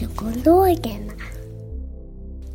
Barnpsykologerna. 0.00 1.12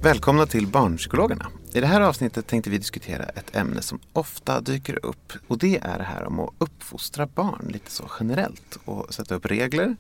Välkomna 0.02 0.46
till 0.46 0.68
Barnpsykologerna. 0.68 1.48
I 1.74 1.80
det 1.80 1.88
här 1.88 2.02
avsnittet 2.02 2.48
tänkte 2.48 2.70
vi 2.70 2.78
diskutera 2.78 3.24
ett 3.24 3.56
ämne 3.56 3.82
som 3.82 4.00
ofta 4.14 4.62
dyker 4.62 5.06
upp 5.06 5.34
och 5.48 5.58
det 5.58 5.78
är 5.78 5.98
det 5.98 6.04
här 6.04 6.24
om 6.28 6.40
att 6.40 6.50
uppfostra 6.58 7.26
barn 7.26 7.66
lite 7.70 7.92
så 7.92 8.10
generellt 8.20 8.78
och 8.86 9.14
sätta 9.14 9.36
upp 9.36 9.46
regler 9.46 9.96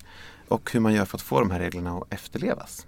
och 0.48 0.72
hur 0.72 0.80
man 0.80 0.94
gör 0.94 1.06
för 1.06 1.18
att 1.18 1.22
få 1.22 1.40
de 1.40 1.52
här 1.52 1.60
reglerna 1.60 1.98
att 1.98 2.14
efterlevas. 2.14 2.86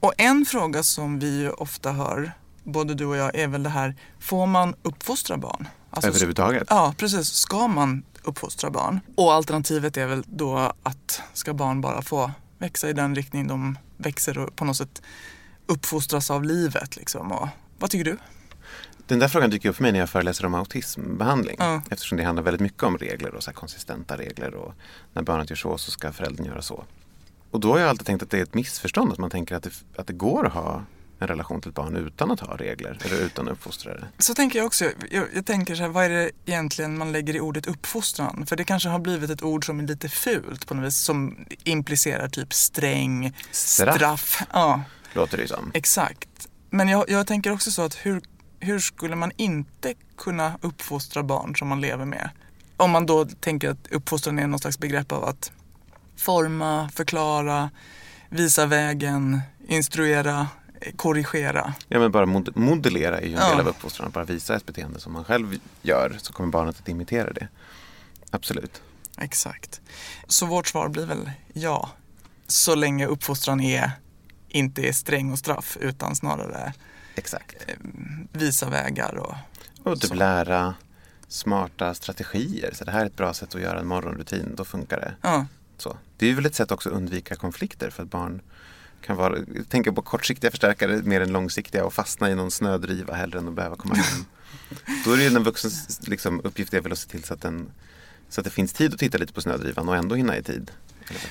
Och 0.00 0.12
en 0.16 0.44
fråga 0.44 0.82
som 0.82 1.18
vi 1.18 1.48
ofta 1.48 1.92
hör, 1.92 2.32
både 2.64 2.94
du 2.94 3.06
och 3.06 3.16
jag, 3.16 3.34
är 3.34 3.48
väl 3.48 3.62
det 3.62 3.70
här, 3.70 3.96
får 4.18 4.46
man 4.46 4.74
uppfostra 4.82 5.36
barn? 5.36 5.68
Alltså, 5.90 6.08
Överhuvudtaget. 6.08 6.66
Ja, 6.70 6.94
precis. 6.96 7.28
Ska 7.28 7.68
man 7.68 8.02
uppfostra 8.22 8.70
barn? 8.70 9.00
Och 9.16 9.32
alternativet 9.32 9.96
är 9.96 10.06
väl 10.06 10.24
då 10.26 10.72
att 10.82 11.22
ska 11.32 11.54
barn 11.54 11.80
bara 11.80 12.02
få 12.02 12.30
växa 12.58 12.88
i 12.88 12.92
den 12.92 13.14
riktning 13.14 13.46
de 13.46 13.78
växer 13.96 14.38
och 14.38 14.56
på 14.56 14.64
något 14.64 14.76
sätt 14.76 15.02
uppfostras 15.66 16.30
av 16.30 16.44
livet 16.44 16.96
liksom. 16.96 17.32
Och, 17.32 17.48
vad 17.78 17.90
tycker 17.90 18.04
du? 18.04 18.18
Den 19.06 19.18
där 19.18 19.28
frågan 19.28 19.50
dyker 19.50 19.68
upp 19.68 19.76
för 19.76 19.82
mig 19.82 19.92
när 19.92 19.98
jag 19.98 20.10
föreläser 20.10 20.46
om 20.46 20.54
autismbehandling. 20.54 21.56
Ja. 21.58 21.82
Eftersom 21.90 22.18
det 22.18 22.24
handlar 22.24 22.42
väldigt 22.42 22.60
mycket 22.60 22.82
om 22.82 22.98
regler 22.98 23.34
och 23.34 23.42
så 23.42 23.52
konsistenta 23.52 24.16
regler 24.16 24.54
och 24.54 24.74
när 25.12 25.22
barnet 25.22 25.50
gör 25.50 25.56
så 25.56 25.78
så 25.78 25.90
ska 25.90 26.12
föräldern 26.12 26.46
göra 26.46 26.62
så. 26.62 26.84
Och 27.50 27.60
då 27.60 27.72
har 27.72 27.78
jag 27.78 27.88
alltid 27.88 28.06
tänkt 28.06 28.22
att 28.22 28.30
det 28.30 28.38
är 28.38 28.42
ett 28.42 28.54
missförstånd 28.54 29.12
att 29.12 29.18
man 29.18 29.30
tänker 29.30 29.54
att 29.54 29.62
det, 29.62 29.72
att 29.96 30.06
det 30.06 30.12
går 30.12 30.46
att 30.46 30.52
ha 30.52 30.82
en 31.18 31.28
relation 31.28 31.60
till 31.60 31.68
ett 31.68 31.74
barn 31.74 31.96
utan 31.96 32.30
att 32.30 32.40
ha 32.40 32.56
regler 32.56 32.98
eller 33.04 33.20
utan 33.20 33.48
att 33.48 33.52
uppfostra 33.52 33.94
det. 33.94 34.06
Så 34.18 34.34
tänker 34.34 34.58
jag 34.58 34.66
också. 34.66 34.84
Jag, 35.10 35.24
jag 35.34 35.46
tänker 35.46 35.74
så 35.74 35.82
här, 35.82 35.88
vad 35.88 36.04
är 36.04 36.08
det 36.10 36.30
egentligen 36.46 36.98
man 36.98 37.12
lägger 37.12 37.36
i 37.36 37.40
ordet 37.40 37.66
uppfostran? 37.66 38.46
För 38.46 38.56
det 38.56 38.64
kanske 38.64 38.88
har 38.88 38.98
blivit 38.98 39.30
ett 39.30 39.42
ord 39.42 39.66
som 39.66 39.78
är 39.80 39.84
lite 39.86 40.08
fult 40.08 40.66
på 40.66 40.74
något 40.74 40.84
vis, 40.86 40.96
som 40.96 41.46
implicerar 41.64 42.28
typ 42.28 42.52
sträng, 42.54 43.32
Straff. 43.50 43.94
straff. 43.96 44.42
Ja, 44.52 44.82
Låter 45.12 45.36
det 45.38 45.48
som. 45.48 45.70
exakt. 45.74 46.28
Men 46.70 46.88
jag, 46.88 47.10
jag 47.10 47.26
tänker 47.26 47.52
också 47.52 47.70
så 47.70 47.82
att 47.82 47.94
hur, 47.94 48.22
hur 48.60 48.78
skulle 48.78 49.16
man 49.16 49.32
inte 49.36 49.94
kunna 50.16 50.58
uppfostra 50.60 51.22
barn 51.22 51.56
som 51.56 51.68
man 51.68 51.80
lever 51.80 52.04
med? 52.04 52.30
Om 52.76 52.90
man 52.90 53.06
då 53.06 53.24
tänker 53.24 53.70
att 53.70 53.86
uppfostran 53.90 54.38
är 54.38 54.46
någon 54.46 54.58
slags 54.60 54.78
begrepp 54.78 55.12
av 55.12 55.24
att 55.24 55.52
forma, 56.16 56.90
förklara, 56.94 57.70
visa 58.28 58.66
vägen, 58.66 59.40
instruera, 59.68 60.46
korrigera. 60.96 61.74
Ja 61.88 61.98
men 61.98 62.12
bara 62.12 62.26
mod- 62.26 62.56
modellera 62.56 63.18
är 63.20 63.26
ju 63.26 63.34
en 63.34 63.40
Ja. 63.40 63.50
del 63.50 63.60
av 63.60 63.68
uppfostran. 63.68 64.10
Bara 64.10 64.24
visa 64.24 64.56
ett 64.56 64.66
beteende 64.66 65.00
som 65.00 65.12
man 65.12 65.24
själv 65.24 65.58
gör 65.82 66.16
så 66.22 66.32
kommer 66.32 66.50
barnet 66.52 66.78
att 66.80 66.88
imitera 66.88 67.32
det. 67.32 67.48
Absolut. 68.30 68.82
Exakt. 69.18 69.80
Så 70.26 70.46
vårt 70.46 70.66
svar 70.66 70.88
blir 70.88 71.06
väl 71.06 71.30
ja. 71.52 71.90
Så 72.46 72.74
länge 72.74 73.06
uppfostran 73.06 73.60
är, 73.60 73.90
inte 74.48 74.82
är 74.88 74.92
sträng 74.92 75.32
och 75.32 75.38
straff 75.38 75.76
utan 75.80 76.16
snarare 76.16 76.72
Exakt. 77.14 77.56
eh, 77.66 77.74
visa 78.32 78.70
vägar 78.70 79.14
och 79.14 79.34
Och 79.82 80.00
typ 80.00 80.08
så. 80.08 80.14
lära 80.14 80.74
smarta 81.28 81.94
strategier. 81.94 82.70
Så 82.74 82.84
det 82.84 82.90
här 82.90 83.00
är 83.02 83.06
ett 83.06 83.16
bra 83.16 83.34
sätt 83.34 83.54
att 83.54 83.60
göra 83.60 83.80
en 83.80 83.86
morgonrutin. 83.86 84.54
Då 84.56 84.64
funkar 84.64 85.00
det. 85.00 85.14
Ja, 85.22 85.46
Så. 85.78 85.96
Det 86.16 86.30
är 86.30 86.34
väl 86.34 86.46
ett 86.46 86.54
sätt 86.54 86.72
också 86.72 86.88
att 86.88 86.94
undvika 86.94 87.36
konflikter 87.36 87.90
för 87.90 88.02
att 88.02 88.10
barn 88.10 88.40
kan 89.00 89.16
vara, 89.16 89.38
tänka 89.68 89.92
på 89.92 90.02
kortsiktiga 90.02 90.50
förstärkare 90.50 91.02
mer 91.02 91.20
än 91.20 91.32
långsiktiga 91.32 91.84
och 91.84 91.94
fastna 91.94 92.30
i 92.30 92.34
någon 92.34 92.50
snödriva 92.50 93.14
hellre 93.14 93.38
än 93.38 93.48
att 93.48 93.54
behöva 93.54 93.76
komma 93.76 93.94
hem. 93.94 94.24
Då 95.04 95.12
är 95.12 95.16
det 95.16 95.22
ju 95.22 95.30
den 95.30 95.42
vuxens 95.42 96.08
liksom, 96.08 96.40
uppgift 96.44 96.74
är 96.74 96.80
väl 96.80 96.92
att 96.92 96.98
se 96.98 97.08
till 97.08 97.24
så 97.24 97.34
att, 97.34 97.42
den, 97.42 97.70
så 98.28 98.40
att 98.40 98.44
det 98.44 98.50
finns 98.50 98.72
tid 98.72 98.94
att 98.94 99.00
titta 99.00 99.18
lite 99.18 99.32
på 99.32 99.40
snödrivan 99.40 99.88
och 99.88 99.96
ändå 99.96 100.14
hinna 100.14 100.36
i 100.36 100.42
tid. 100.42 100.70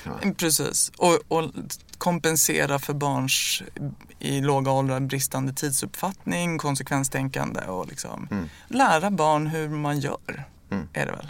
Vara. 0.04 0.32
precis. 0.34 0.92
Och, 0.96 1.18
och 1.28 1.50
kompensera 1.98 2.78
för 2.78 2.94
barns 2.94 3.62
i 4.18 4.40
låga 4.40 4.70
åldrar 4.70 5.00
bristande 5.00 5.52
tidsuppfattning, 5.52 6.58
konsekvenstänkande 6.58 7.60
och 7.60 7.88
liksom 7.88 8.28
Mm. 8.30 8.48
lära 8.68 9.10
barn 9.10 9.46
hur 9.46 9.68
man 9.68 10.00
gör. 10.00 10.44
Mm. 10.70 10.88
Är 10.92 11.06
det 11.06 11.12
väl. 11.12 11.28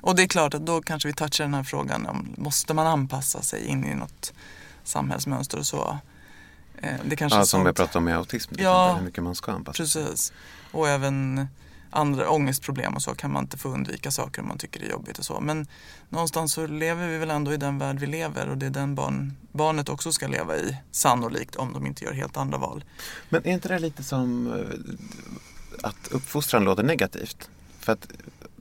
Och 0.00 0.16
det 0.16 0.22
är 0.22 0.26
klart 0.26 0.54
att 0.54 0.66
då 0.66 0.82
kanske 0.82 1.08
vi 1.08 1.14
touchar 1.14 1.44
den 1.44 1.54
här 1.54 1.62
frågan 1.64 2.06
om 2.06 2.34
måste 2.36 2.74
man 2.74 2.86
anpassa 2.86 3.42
sig 3.42 3.66
in 3.66 3.84
i 3.84 3.94
något 3.94 4.32
samhällsmönster 4.88 5.58
och 5.58 5.66
så. 5.66 5.98
Eh, 6.82 6.94
Det 7.04 7.16
kanske 7.16 7.38
Ja, 7.38 7.44
som 7.44 7.66
jag 7.66 7.76
pratade 7.76 7.98
om 7.98 8.04
med 8.04 8.16
autism, 8.16 8.54
Ja. 8.58 8.94
hur 8.98 9.04
mycket 9.04 9.24
man 9.24 9.34
ska 9.34 9.52
anpassa. 9.52 9.76
Precis. 9.82 10.32
Och 10.72 10.88
även 10.88 11.46
andra 11.90 12.30
ångestproblem 12.30 12.94
och 12.94 13.02
så 13.02 13.14
kan 13.14 13.32
man 13.32 13.42
inte 13.44 13.58
få 13.58 13.68
undvika 13.68 14.10
saker 14.10 14.42
om 14.42 14.48
man 14.48 14.58
tycker 14.58 14.80
det 14.80 14.86
är 14.86 14.90
jobbigt 14.90 15.18
och 15.18 15.24
så. 15.24 15.40
Men 15.40 15.66
någonstans 16.08 16.52
så 16.52 16.66
lever 16.66 17.08
vi 17.08 17.18
väl 17.18 17.30
ändå 17.30 17.52
i 17.52 17.56
den 17.56 17.78
värld 17.78 17.98
vi 18.00 18.06
lever 18.06 18.48
och 18.48 18.58
det 18.58 18.66
är 18.66 18.70
den 18.70 18.94
barn, 18.94 19.36
barnet 19.52 19.88
också 19.88 20.12
ska 20.12 20.26
leva 20.26 20.56
i. 20.56 20.76
Sannolikt 20.90 21.56
om 21.56 21.72
de 21.72 21.86
inte 21.86 22.04
gör 22.04 22.12
helt 22.12 22.36
andra 22.36 22.58
val. 22.58 22.84
Men 23.28 23.46
är 23.46 23.52
inte 23.52 23.68
det 23.68 23.78
lite 23.78 24.02
som 24.04 24.46
eh, 24.52 25.88
att 25.88 26.08
uppfostran 26.10 26.64
låter 26.64 26.82
negativt? 26.82 27.50
För 27.80 27.92
att 27.92 28.06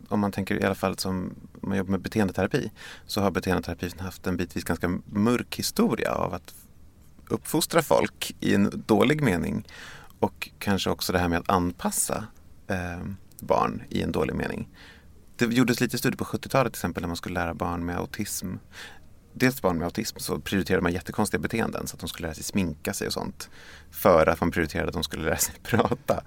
om 0.09 0.19
man 0.19 0.31
tänker 0.31 0.61
i 0.61 0.63
alla 0.63 0.75
fall 0.75 0.97
som 0.97 1.33
man 1.61 1.77
jobbar 1.77 1.91
med 1.91 2.01
beteendeterapi 2.01 2.71
så 3.05 3.21
har 3.21 3.31
beteendeterapin 3.31 3.91
haft 3.99 4.27
en 4.27 4.38
bitvis 4.38 4.63
ganska 4.63 4.99
mörk 5.05 5.55
historia 5.55 6.11
av 6.11 6.33
att 6.33 6.53
uppfostra 7.29 7.81
folk 7.81 8.35
i 8.39 8.55
en 8.55 8.83
dålig 8.85 9.21
mening 9.21 9.67
och 10.19 10.49
kanske 10.59 10.89
också 10.89 11.13
det 11.13 11.19
här 11.19 11.27
med 11.27 11.39
att 11.39 11.49
anpassa 11.49 12.27
eh, 12.67 13.03
barn 13.39 13.83
i 13.89 14.01
en 14.01 14.11
dålig 14.11 14.35
mening. 14.35 14.69
Det 15.35 15.45
gjordes 15.45 15.81
lite 15.81 15.97
studier 15.97 16.17
på 16.17 16.23
70-talet 16.25 16.73
till 16.73 16.77
exempel 16.77 17.01
när 17.01 17.07
man 17.07 17.17
skulle 17.17 17.33
lära 17.33 17.53
barn 17.53 17.85
med 17.85 17.97
autism 17.97 18.55
dels 19.35 19.61
barn 19.61 19.77
med 19.77 19.85
autism 19.85 20.19
så 20.19 20.39
prioriterade 20.39 20.83
man 20.83 20.93
jättekonstiga 20.93 21.41
beteenden 21.41 21.87
så 21.87 21.95
att 21.95 21.99
de 21.99 22.09
skulle 22.09 22.27
lära 22.27 22.35
sig 22.35 22.43
sminka 22.43 22.93
sig 22.93 23.07
och 23.07 23.13
sånt. 23.13 23.49
För 23.91 24.27
att 24.27 24.39
man 24.39 24.51
prioriterade 24.51 24.87
att 24.87 24.93
de 24.93 25.03
skulle 25.03 25.23
lära 25.25 25.37
sig 25.37 25.55
prata. 25.63 26.23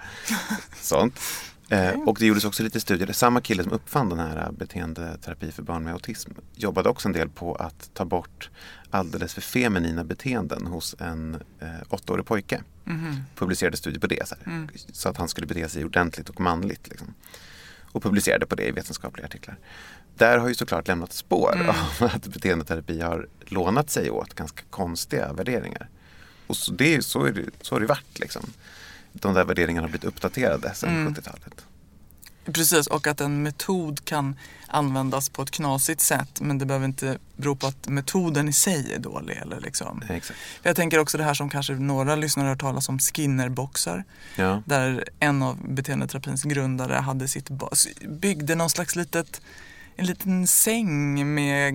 sånt. 0.80 1.20
Eh, 1.68 2.00
och 2.06 2.16
det 2.18 2.26
gjordes 2.26 2.44
också 2.44 2.62
lite 2.62 2.80
studier. 2.80 3.12
Samma 3.12 3.40
kille 3.40 3.62
som 3.62 3.72
uppfann 3.72 4.08
den 4.08 4.18
här 4.18 4.52
beteendeterapi 4.52 5.52
för 5.52 5.62
barn 5.62 5.84
med 5.84 5.92
autism 5.92 6.30
jobbade 6.54 6.88
också 6.88 7.08
en 7.08 7.12
del 7.12 7.28
på 7.28 7.54
att 7.54 7.90
ta 7.94 8.04
bort 8.04 8.50
alldeles 8.90 9.34
för 9.34 9.40
feminina 9.40 10.04
beteenden 10.04 10.66
hos 10.66 10.96
en 10.98 11.34
eh, 11.60 11.68
åttaårig 11.88 12.26
pojke. 12.26 12.62
Publicerade 13.34 13.76
studier 13.76 14.00
på 14.00 14.06
det. 14.06 14.28
Så, 14.28 14.34
här, 14.44 14.68
så 14.92 15.08
att 15.08 15.16
han 15.16 15.28
skulle 15.28 15.46
bete 15.46 15.68
sig 15.68 15.84
ordentligt 15.84 16.28
och 16.28 16.40
manligt. 16.40 16.88
Liksom. 16.88 17.14
Och 17.92 18.02
publicerade 18.02 18.46
på 18.46 18.54
det 18.54 18.68
i 18.68 18.70
vetenskapliga 18.70 19.26
artiklar. 19.26 19.56
Där 20.16 20.38
har 20.38 20.48
ju 20.48 20.54
såklart 20.54 20.88
lämnat 20.88 21.12
spår 21.12 21.74
av 22.00 22.08
att 22.08 22.26
beteendeterapi 22.26 23.00
har 23.00 23.28
lånat 23.46 23.90
sig 23.90 24.10
åt 24.10 24.34
ganska 24.34 24.62
konstiga 24.70 25.32
värderingar. 25.32 25.88
Och 26.46 26.56
så, 26.56 26.72
det, 26.72 27.04
så, 27.04 27.24
är 27.24 27.32
det, 27.32 27.44
så 27.60 27.74
har 27.74 27.80
det 27.80 27.86
varit 27.86 28.18
liksom. 28.18 28.50
De 29.12 29.34
där 29.34 29.44
värderingarna 29.44 29.84
har 29.84 29.90
blivit 29.90 30.04
uppdaterade 30.04 30.74
sedan 30.74 31.08
70-talet. 31.08 31.64
Precis, 32.52 32.86
och 32.86 33.06
att 33.06 33.20
en 33.20 33.42
metod 33.42 34.04
kan 34.04 34.36
användas 34.66 35.28
på 35.28 35.42
ett 35.42 35.50
knasigt 35.50 36.00
sätt 36.00 36.40
men 36.40 36.58
det 36.58 36.66
behöver 36.66 36.86
inte 36.86 37.18
bero 37.36 37.56
på 37.56 37.66
att 37.66 37.88
metoden 37.88 38.48
i 38.48 38.52
sig 38.52 38.92
är 38.92 38.98
dålig. 38.98 39.36
Eller 39.36 39.60
liksom. 39.60 40.02
Exakt. 40.08 40.38
Jag 40.62 40.76
tänker 40.76 40.98
också 40.98 41.18
det 41.18 41.24
här 41.24 41.34
som 41.34 41.48
kanske 41.48 41.72
några 41.72 42.16
lyssnare 42.16 42.44
har 42.44 42.50
hört 42.50 42.60
talas 42.60 42.88
om, 42.88 42.98
skinnerboxar. 42.98 44.04
Ja. 44.36 44.62
Där 44.66 45.04
en 45.20 45.42
av 45.42 45.56
beteendeterapins 45.68 46.42
grundare 46.42 46.94
hade 46.94 47.28
sitt 47.28 47.48
byggde 48.08 48.54
någon 48.54 48.70
slags 48.70 48.96
litet 48.96 49.40
en 50.00 50.06
liten 50.06 50.46
säng 50.46 51.34
med 51.34 51.74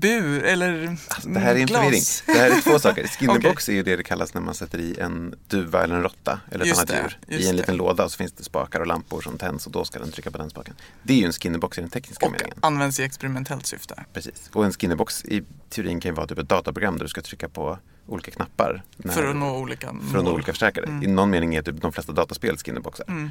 bur 0.00 0.44
eller 0.44 0.86
Alltså, 1.08 1.28
det 1.28 1.40
här 1.40 1.54
är 1.54 1.58
en 1.60 1.66
glas. 1.66 1.80
förvirring. 1.82 2.02
Det 2.26 2.32
här 2.52 2.58
är 2.58 2.60
två 2.60 2.78
saker. 2.78 3.06
Skinnerbox 3.18 3.64
Okej. 3.64 3.74
är 3.74 3.76
ju 3.76 3.82
det 3.82 3.96
det 3.96 4.02
kallas 4.02 4.34
när 4.34 4.40
man 4.40 4.54
sätter 4.54 4.78
i 4.78 4.98
en 5.00 5.34
duva 5.48 5.84
eller 5.84 5.94
en 5.94 6.02
råtta 6.02 6.40
eller 6.50 6.60
ett 6.64 6.68
Just 6.68 6.80
annat 6.80 6.88
det, 6.88 7.34
djur 7.34 7.40
i 7.40 7.46
en 7.48 7.56
det. 7.56 7.60
liten 7.60 7.76
låda 7.76 8.04
och 8.04 8.10
så 8.12 8.16
finns 8.16 8.32
det 8.32 8.44
spakar 8.44 8.80
och 8.80 8.86
lampor 8.86 9.20
som 9.20 9.38
tänds 9.38 9.66
och 9.66 9.72
då 9.72 9.84
ska 9.84 9.98
den 9.98 10.10
trycka 10.12 10.30
på 10.30 10.38
den 10.38 10.50
spaken. 10.50 10.74
Det 11.02 11.12
är 11.12 11.18
ju 11.18 11.24
en 11.26 11.32
skinnerbox 11.32 11.78
i 11.78 11.80
den 11.80 11.90
tekniska 11.90 12.26
Och 12.26 12.32
meningen. 12.32 12.58
används 12.60 13.00
i 13.00 13.02
experimentellt 13.02 13.66
syfte. 13.66 14.04
Precis. 14.12 14.50
Och 14.52 14.64
en 14.64 14.72
skinnerbox 14.72 15.24
i 15.24 15.42
teorin 15.70 16.00
kan 16.00 16.08
ju 16.10 16.14
vara 16.14 16.26
typ 16.26 16.38
ett 16.38 16.48
dataprogram 16.48 16.98
där 16.98 17.04
du 17.04 17.08
ska 17.08 17.20
trycka 17.22 17.48
på 17.48 17.78
olika 18.06 18.30
knappar. 18.30 18.82
när- 18.96 19.12
För 19.14 19.26
att 19.30 19.36
nå 19.36 19.56
olika 19.58 19.86
för 19.86 19.94
att 19.96 20.12
mål. 20.12 20.24
nå 20.24 20.32
olika 20.32 20.52
förstärkare. 20.52 21.00
I 21.04 21.06
någon 21.06 21.30
mening 21.30 21.54
är 21.54 21.62
typ 21.62 21.80
de 21.80 21.92
flesta 21.92 22.12
dataspel 22.12 22.56
skinnerboxar. 22.58 23.04
Mm. 23.08 23.30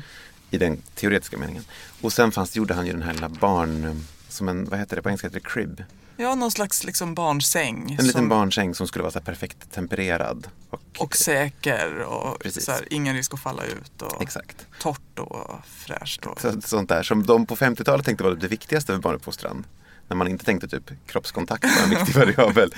I 0.52 0.58
den 0.58 0.78
teoretiska 0.96 1.38
meningen. 1.38 1.64
Och 2.02 2.14
sen 2.14 2.32
fanns, 2.32 2.56
gjorde 2.56 2.74
han 2.74 2.86
ju 2.86 2.92
den 2.92 3.02
här 3.02 3.14
lilla 3.14 3.30
barn, 3.30 4.04
som 4.30 4.50
en, 4.50 4.66
vad 4.66 4.80
heter 4.80 4.96
det 4.96 5.02
på 5.02 5.10
engelska, 5.10 5.28
heter 5.28 5.40
det 5.40 5.50
crib? 5.50 5.84
Ja, 6.18 6.36
någon 6.36 6.52
slags 6.52 6.84
liksom 6.84 7.16
barnsäng. 7.16 7.82
En 7.82 7.88
liten 7.88 8.12
som- 8.12 8.30
barnsäng 8.30 8.76
som 8.76 8.88
skulle 8.88 9.04
vara 9.04 9.12
så 9.14 9.22
perfekt 9.22 9.72
tempererad. 9.72 10.48
Och, 10.70 10.82
Och 11.00 11.16
säker 11.16 12.00
och 12.00 12.38
så 12.52 12.72
här, 12.72 12.88
ingen 12.94 13.16
risk 13.16 13.34
att 13.34 13.40
falla 13.40 13.64
ut. 13.64 14.02
Och 14.02 14.22
Exakt. 14.22 14.66
torrt 14.80 15.20
och 15.20 15.60
fräscht. 15.68 16.26
Och... 16.26 16.42
Så, 16.42 16.62
sånt 16.62 16.90
där 16.90 17.04
som 17.04 17.26
de 17.26 17.46
på 17.46 17.56
50-talet 17.56 18.06
tänkte 18.06 18.24
var 18.24 18.32
det 18.32 18.48
viktigaste 18.48 18.94
för 18.94 19.00
barnuppfostran. 19.00 19.66
När 20.08 20.16
man 20.16 20.28
inte 20.28 20.46
tänkte 20.46 20.68
typ 20.68 20.92
kroppskontakt 21.08 21.64
var 21.64 21.84
en 21.84 21.90
viktig 21.90 22.16
variabel. 22.38 22.76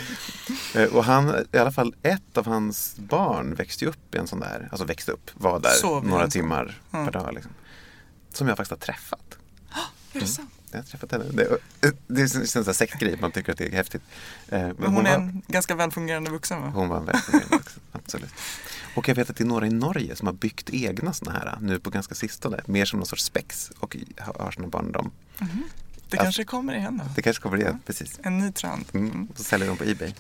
Eh, 0.76 0.84
Och 0.84 1.04
han, 1.06 1.46
i 1.52 1.58
alla 1.58 1.72
fall 1.72 1.96
ett 2.04 2.38
av 2.38 2.46
hans 2.46 2.96
barn 2.98 3.56
växte 3.56 3.86
upp 3.86 4.16
i 4.16 4.18
en 4.18 4.28
sån 4.28 4.40
där, 4.40 4.68
alltså 4.72 4.86
växte 4.86 5.12
upp, 5.12 5.32
var 5.34 5.60
där 5.60 5.70
Sov 5.70 6.08
några 6.08 6.28
timmar 6.28 6.80
Mm. 6.94 7.06
per 7.06 7.12
dag. 7.20 7.34
Liksom. 7.34 7.52
Som 8.34 8.48
jag 8.48 8.58
faktiskt 8.58 8.72
har 8.72 8.78
träffat. 8.94 9.38
Är 10.14 10.20
det 10.20 10.28
sant? 10.28 10.50
Jag 10.72 10.80
har 10.80 10.84
träffat 10.84 11.12
henne. 11.12 11.24
Det, 11.80 11.96
det 12.08 12.28
som 12.30 12.64
en 12.68 12.74
sektgrej, 12.74 13.18
man 13.22 13.32
tycker 13.32 13.52
att 13.52 13.58
det 13.58 13.66
är 13.68 13.72
häftigt. 13.72 14.02
Eh, 14.50 14.60
Men 14.60 14.76
Men 14.78 14.94
hon 14.94 15.06
är 15.06 15.18
var, 15.18 15.24
en 15.26 15.42
ganska 15.48 15.76
välfungerande 15.76 16.30
vuxen 16.32 16.62
va? 16.62 16.72
hon 16.76 16.90
var 16.90 16.98
en 16.98 17.06
välfungerande 17.06 17.56
vuxen, 17.58 17.82
absolut. 17.92 18.30
Och 18.96 19.08
jag 19.08 19.16
vet 19.16 19.30
att 19.30 19.36
det 19.38 19.44
är 19.44 19.48
några 19.48 19.68
i 19.68 19.70
Norge 19.70 20.16
som 20.16 20.28
har 20.28 20.34
byggt 20.34 20.70
egna 20.70 21.14
såna 21.14 21.32
här 21.32 21.58
nu 21.62 21.80
på 21.80 21.90
ganska 21.90 22.16
sistone. 22.16 22.62
Mer 22.66 22.86
som 22.86 23.00
någon 23.00 23.06
sorts 23.06 23.24
spex 23.24 23.72
och 23.80 23.98
har 24.18 24.52
sina 24.52 24.68
barn 24.68 24.92
dem. 24.92 25.12
Det 26.10 26.18
Ja. 26.18 26.24
kanske 26.24 26.44
kommer 26.44 26.74
igen 26.76 26.98
då. 26.98 27.10
Det 27.16 27.22
kanske 27.22 27.44
kommer 27.44 27.58
igen, 27.58 27.80
precis. 27.86 28.20
En 28.24 28.38
ny 28.38 28.52
trend. 28.52 28.86
Mm. 28.94 29.26
Och 29.32 29.38
så 29.38 29.44
säljer 29.44 29.68
de 29.68 29.78
på 29.78 29.84
Ebay. 29.84 30.14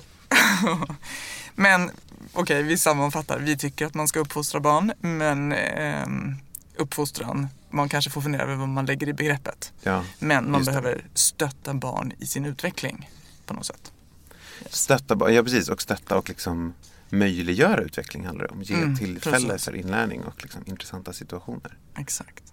Men 1.55 1.91
okej, 2.33 2.63
vi 2.63 2.77
sammanfattar. 2.77 3.39
Vi 3.39 3.57
tycker 3.57 3.85
att 3.85 3.93
man 3.93 4.07
ska 4.07 4.19
uppfostra 4.19 4.59
barn, 4.59 4.93
men 5.01 5.51
ehm, 5.51 6.35
uppfostran, 6.75 7.47
man 7.69 7.89
kanske 7.89 8.11
får 8.11 8.21
fundera 8.21 8.43
över 8.43 8.55
vad 8.55 8.69
man 8.69 8.85
lägger 8.85 9.09
i 9.09 9.13
begreppet. 9.13 9.73
Ja, 9.83 10.05
Men 10.19 10.51
man 10.51 10.59
just 10.61 10.71
det. 10.73 10.81
behöver 10.81 11.05
stötta 11.13 11.73
barn 11.73 12.13
i 12.19 12.25
sin 12.25 12.45
utveckling 12.45 13.09
på 13.45 13.53
något 13.53 13.65
sätt. 13.65 13.91
Stötta, 14.69 15.15
ba- 15.15 15.29
ja 15.29 15.43
precis, 15.43 15.69
och 15.69 15.81
stötta 15.81 16.17
och 16.17 16.29
liksom 16.29 16.73
möjliggöra 17.09 17.81
utveckling 17.81 18.25
handlar 18.25 18.45
det 18.47 18.51
om. 18.53 18.61
Ge 18.63 18.75
Mm, 18.75 18.95
tillfälle 18.97 19.47
precis. 19.47 19.65
för 19.65 19.75
inlärning 19.75 20.23
och 20.23 20.41
liksom 20.43 20.61
intressanta 20.65 21.13
situationer. 21.13 21.77
Exakt. 21.97 22.43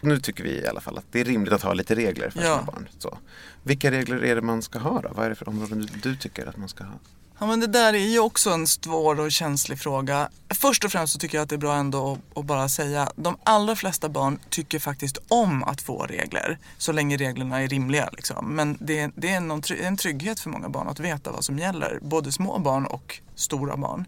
Nu 0.00 0.20
tycker 0.20 0.44
vi 0.44 0.50
i 0.50 0.66
alla 0.66 0.80
fall 0.80 0.98
att 0.98 1.04
det 1.10 1.20
är 1.20 1.24
rimligt 1.24 1.52
att 1.52 1.62
ha 1.62 1.72
lite 1.74 1.94
regler 1.94 2.30
för 2.30 2.40
Ja. 2.42 2.58
sina 2.58 2.62
barn. 2.72 2.88
Så. 2.98 3.18
Vilka 3.62 3.90
regler 3.90 4.24
är 4.24 4.34
det 4.34 4.42
man 4.42 4.62
ska 4.62 4.78
ha 4.78 5.00
då? 5.00 5.08
Vad 5.14 5.26
är 5.26 5.28
det 5.28 5.34
för 5.34 5.48
områden 5.48 5.88
du 6.02 6.16
tycker 6.16 6.46
att 6.46 6.56
man 6.56 6.68
ska 6.68 6.84
ha? 6.84 6.94
Ja, 7.42 7.46
men 7.46 7.60
det 7.60 7.66
där 7.66 7.94
är 7.94 7.98
ju 7.98 8.18
också 8.18 8.50
en 8.50 8.66
svår 8.66 9.20
och 9.20 9.32
känslig 9.32 9.78
fråga. 9.80 10.28
Först 10.48 10.84
och 10.84 10.92
främst 10.92 11.12
så 11.12 11.18
tycker 11.18 11.38
jag 11.38 11.42
att 11.42 11.48
det 11.48 11.54
är 11.54 11.58
bra 11.58 11.74
ändå 11.74 12.18
att, 12.36 12.44
bara 12.44 12.68
säga 12.68 13.12
de 13.16 13.36
allra 13.44 13.76
flesta 13.76 14.08
barn 14.08 14.38
tycker 14.48 14.78
faktiskt 14.78 15.18
om 15.28 15.64
att 15.64 15.82
få 15.82 16.06
regler 16.06 16.58
så 16.78 16.92
länge 16.92 17.16
reglerna 17.16 17.62
är 17.62 17.68
rimliga. 17.68 18.08
Liksom. 18.12 18.56
Men 18.56 18.78
det, 18.80 19.10
det 19.16 19.28
är 19.28 19.40
någon, 19.40 19.62
en 19.82 19.96
trygghet 19.96 20.40
för 20.40 20.50
många 20.50 20.68
barn 20.68 20.88
att 20.88 21.00
veta 21.00 21.32
vad 21.32 21.44
som 21.44 21.58
gäller, 21.58 21.98
både 22.02 22.32
små 22.32 22.58
barn 22.58 22.86
och 22.86 23.20
stora 23.34 23.76
barn. 23.76 24.04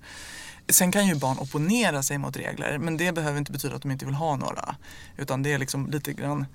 Sen 0.68 0.92
kan 0.92 1.06
ju 1.06 1.14
barn 1.14 1.38
opponera 1.38 2.02
sig 2.02 2.18
mot 2.18 2.36
regler 2.36 2.78
men 2.78 2.96
det 2.96 3.12
behöver 3.12 3.38
inte 3.38 3.52
betyda 3.52 3.76
att 3.76 3.82
de 3.82 3.90
inte 3.90 4.04
vill 4.04 4.14
ha 4.14 4.36
några. 4.36 4.76
Utan 5.16 5.42
det 5.42 5.52
är 5.52 5.58
liksom 5.58 5.90
lite 5.90 6.12
grann 6.12 6.46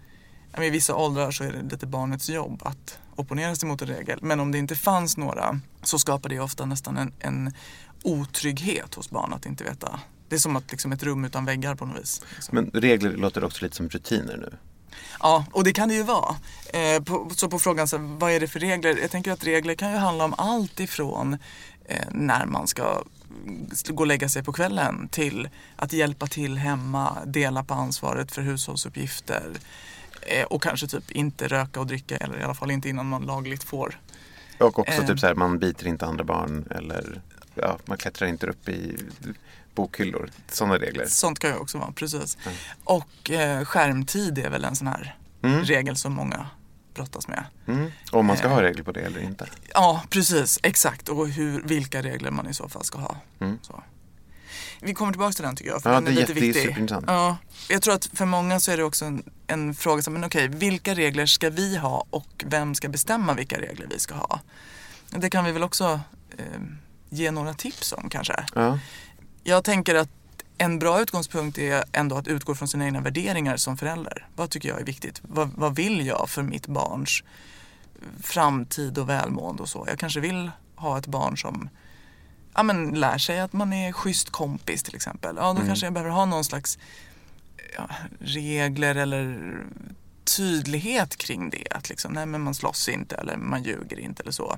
I 0.61 0.69
vissa 0.69 0.95
åldrar 0.95 1.31
så 1.31 1.43
är 1.43 1.51
det 1.51 1.61
lite 1.71 1.85
barnets 1.85 2.29
jobb 2.29 2.61
att 2.65 2.99
opponera 3.15 3.55
sig 3.55 3.69
mot 3.69 3.81
en 3.81 3.87
regel. 3.87 4.19
Men 4.21 4.39
om 4.39 4.51
det 4.51 4.57
inte 4.57 4.75
fanns 4.75 5.17
några 5.17 5.59
så 5.87 5.99
skapar 5.99 6.29
det 6.29 6.39
ofta 6.39 6.65
nästan 6.65 6.97
en, 6.97 7.13
en 7.19 7.53
otrygghet 8.03 8.95
hos 8.95 9.09
barn 9.09 9.33
att 9.33 9.45
inte 9.45 9.63
veta. 9.63 9.99
Det 10.29 10.35
är 10.35 10.39
som 10.39 10.55
att 10.55 10.71
liksom 10.71 10.91
ett 10.91 11.03
rum 11.03 11.25
utan 11.25 11.45
väggar 11.45 11.75
på 11.75 11.85
något 11.85 12.01
vis. 12.01 12.21
liksom. 12.35 12.55
Men 12.55 12.81
regler 12.81 13.17
låter 13.17 13.43
också 13.43 13.63
lite 13.65 13.75
som 13.75 13.89
rutiner 13.89 14.37
nu. 14.37 14.57
Ja, 15.19 15.45
och 15.51 15.63
det 15.63 15.73
kan 15.73 15.89
det 15.89 15.95
ju 15.95 16.03
vara. 16.03 16.35
Eh, 16.73 17.03
på, 17.03 17.29
så 17.35 17.49
på 17.49 17.59
frågan, 17.59 17.87
så, 17.87 17.97
vad 17.97 18.31
är 18.31 18.39
det 18.39 18.47
för 18.47 18.59
regler? 18.59 18.97
Jag 19.01 19.11
tänker 19.11 19.31
att 19.31 19.43
regler 19.43 19.75
kan 19.75 19.91
ju 19.91 19.97
handla 19.97 20.25
om 20.25 20.33
allt 20.37 20.79
ifrån 20.79 21.37
eh, 21.85 22.07
när 22.11 22.45
man 22.45 22.67
ska 22.67 23.03
gå 23.87 24.03
och 24.03 24.07
lägga 24.07 24.29
sig 24.29 24.43
på 24.43 24.53
kvällen 24.53 25.09
till 25.09 25.49
att 25.75 25.93
hjälpa 25.93 26.27
till 26.27 26.57
hemma, 26.57 27.17
dela 27.25 27.63
på 27.63 27.73
ansvaret 27.73 28.31
för 28.31 28.41
hushållsuppgifter 28.41 29.51
eh, 30.21 30.45
och 30.45 30.63
kanske 30.63 30.87
typ 30.87 31.11
inte 31.11 31.47
röka 31.47 31.79
och 31.79 31.87
dricka 31.87 32.17
eller 32.17 32.39
i 32.39 32.43
alla 32.43 32.55
fall 32.55 32.71
inte 32.71 32.89
innan 32.89 33.09
man 33.09 33.21
lagligt 33.21 33.63
får. 33.63 33.99
Och 34.59 34.79
också 34.79 35.01
Eh. 35.01 35.07
typ 35.07 35.19
så 35.19 35.27
här, 35.27 35.35
man 35.35 35.59
biter 35.59 35.87
inte 35.87 36.05
andra 36.05 36.23
barn 36.23 36.67
eller 36.75 37.21
ja, 37.55 37.77
man 37.85 37.97
klättrar 37.97 38.27
inte 38.27 38.47
upp 38.47 38.69
i 38.69 38.97
bokhyllor. 39.75 40.29
Sådana 40.51 40.77
regler. 40.77 41.05
Sånt 41.05 41.39
kan 41.39 41.49
ju 41.49 41.55
också 41.55 41.77
vara, 41.77 41.91
precis. 41.91 42.37
Mm. 42.45 42.57
Och 42.83 43.31
eh, 43.31 43.65
skärmtid 43.65 44.37
är 44.37 44.49
väl 44.49 44.65
en 44.65 44.75
sån 44.75 44.87
här 44.87 45.15
Mm. 45.41 45.63
regel 45.63 45.95
som 45.95 46.13
många 46.13 46.47
brottas 46.93 47.27
med. 47.27 47.43
Mm. 47.67 47.91
Om 48.11 48.25
man 48.25 48.37
ska 48.37 48.45
Eh. 48.47 48.53
ha 48.53 48.61
regler 48.61 48.83
på 48.83 48.91
det 48.91 49.01
eller 49.01 49.19
inte. 49.21 49.45
Ja, 49.73 50.03
precis. 50.09 50.59
Exakt. 50.63 51.09
Och 51.09 51.27
hur, 51.27 51.61
vilka 51.63 52.01
regler 52.01 52.31
man 52.31 52.47
i 52.49 52.53
så 52.53 52.69
fall 52.69 52.83
ska 52.83 52.99
ha. 52.99 53.15
Mm. 53.39 53.59
Så. 53.61 53.83
Vi 54.81 54.93
kommer 54.93 55.11
tillbaka 55.11 55.33
till 55.33 55.43
den 55.43 55.55
tycker 55.55 55.71
jag, 55.71 55.81
för 55.81 55.89
Ja, 55.89 55.95
den 55.95 56.03
det 56.05 56.11
är 56.11 56.27
lite 56.27 56.31
jätte- 56.45 56.69
viktig. 56.69 56.95
Ja, 57.07 57.37
jag 57.69 57.81
tror 57.81 57.93
att 57.93 58.05
för 58.13 58.25
många 58.25 58.59
så 58.59 58.71
är 58.71 58.77
det 58.77 58.83
också 58.83 59.05
en, 59.05 59.23
en 59.47 59.73
fråga 59.75 60.01
som, 60.01 60.13
men 60.13 60.23
okej, 60.23 60.47
vilka 60.47 60.93
regler 60.95 61.25
ska 61.25 61.49
vi 61.49 61.77
ha 61.77 62.05
och 62.09 62.43
vem 62.47 62.75
ska 62.75 62.89
bestämma 62.89 63.33
vilka 63.33 63.59
regler 63.61 63.87
vi 63.89 63.99
ska 63.99 64.15
ha? 64.15 64.39
Det 65.09 65.29
kan 65.29 65.45
vi 65.45 65.51
väl 65.51 65.63
också 65.63 65.99
eh, 66.37 66.45
ge 67.09 67.31
några 67.31 67.53
tips 67.53 67.93
om 67.93 68.09
kanske. 68.09 68.45
Ja. 68.55 68.79
Jag 69.43 69.63
tänker 69.63 69.95
att 69.95 70.09
en 70.57 70.79
bra 70.79 71.01
utgångspunkt 71.01 71.57
är 71.57 71.83
ändå 71.91 72.17
att 72.17 72.27
utgå 72.27 72.55
från 72.55 72.67
sina 72.67 72.85
egna 72.85 73.01
värderingar 73.01 73.57
som 73.57 73.77
förälder. 73.77 74.27
Vad 74.35 74.49
tycker 74.49 74.69
jag 74.69 74.79
är 74.81 74.85
viktigt? 74.85 75.21
Vad, 75.23 75.49
vad 75.55 75.75
vill 75.75 76.05
jag 76.05 76.29
för 76.29 76.41
mitt 76.43 76.67
barns 76.67 77.23
framtid 78.23 78.97
och 78.97 79.09
välmående 79.09 79.61
och 79.63 79.69
så? 79.69 79.85
Jag 79.87 79.99
kanske 79.99 80.19
vill 80.19 80.51
ha 80.75 80.97
ett 80.97 81.07
barn 81.07 81.37
som 81.37 81.69
ja, 82.57 82.63
men, 82.63 82.91
lär 82.91 83.17
sig 83.17 83.39
att 83.39 83.53
man 83.53 83.73
är 83.73 83.91
schysst 83.91 84.29
kompis 84.29 84.83
till 84.83 84.95
exempel. 84.95 85.35
Ja, 85.39 85.53
då 85.53 85.65
kanske 85.65 85.85
jag 85.85 85.93
behöver 85.93 86.11
ha 86.11 86.25
någon 86.25 86.43
slags 86.43 86.77
ja, 87.77 87.89
regler 88.19 88.95
eller 88.95 89.39
tydlighet 90.37 91.15
kring 91.15 91.49
det. 91.49 91.67
Att 91.71 91.89
liksom, 91.89 92.13
nej 92.13 92.25
men 92.25 92.41
man 92.41 92.55
slåss 92.55 92.89
inte 92.89 93.15
eller 93.15 93.37
man 93.37 93.63
ljuger 93.63 93.99
inte 93.99 94.23
eller 94.23 94.31
så. 94.31 94.57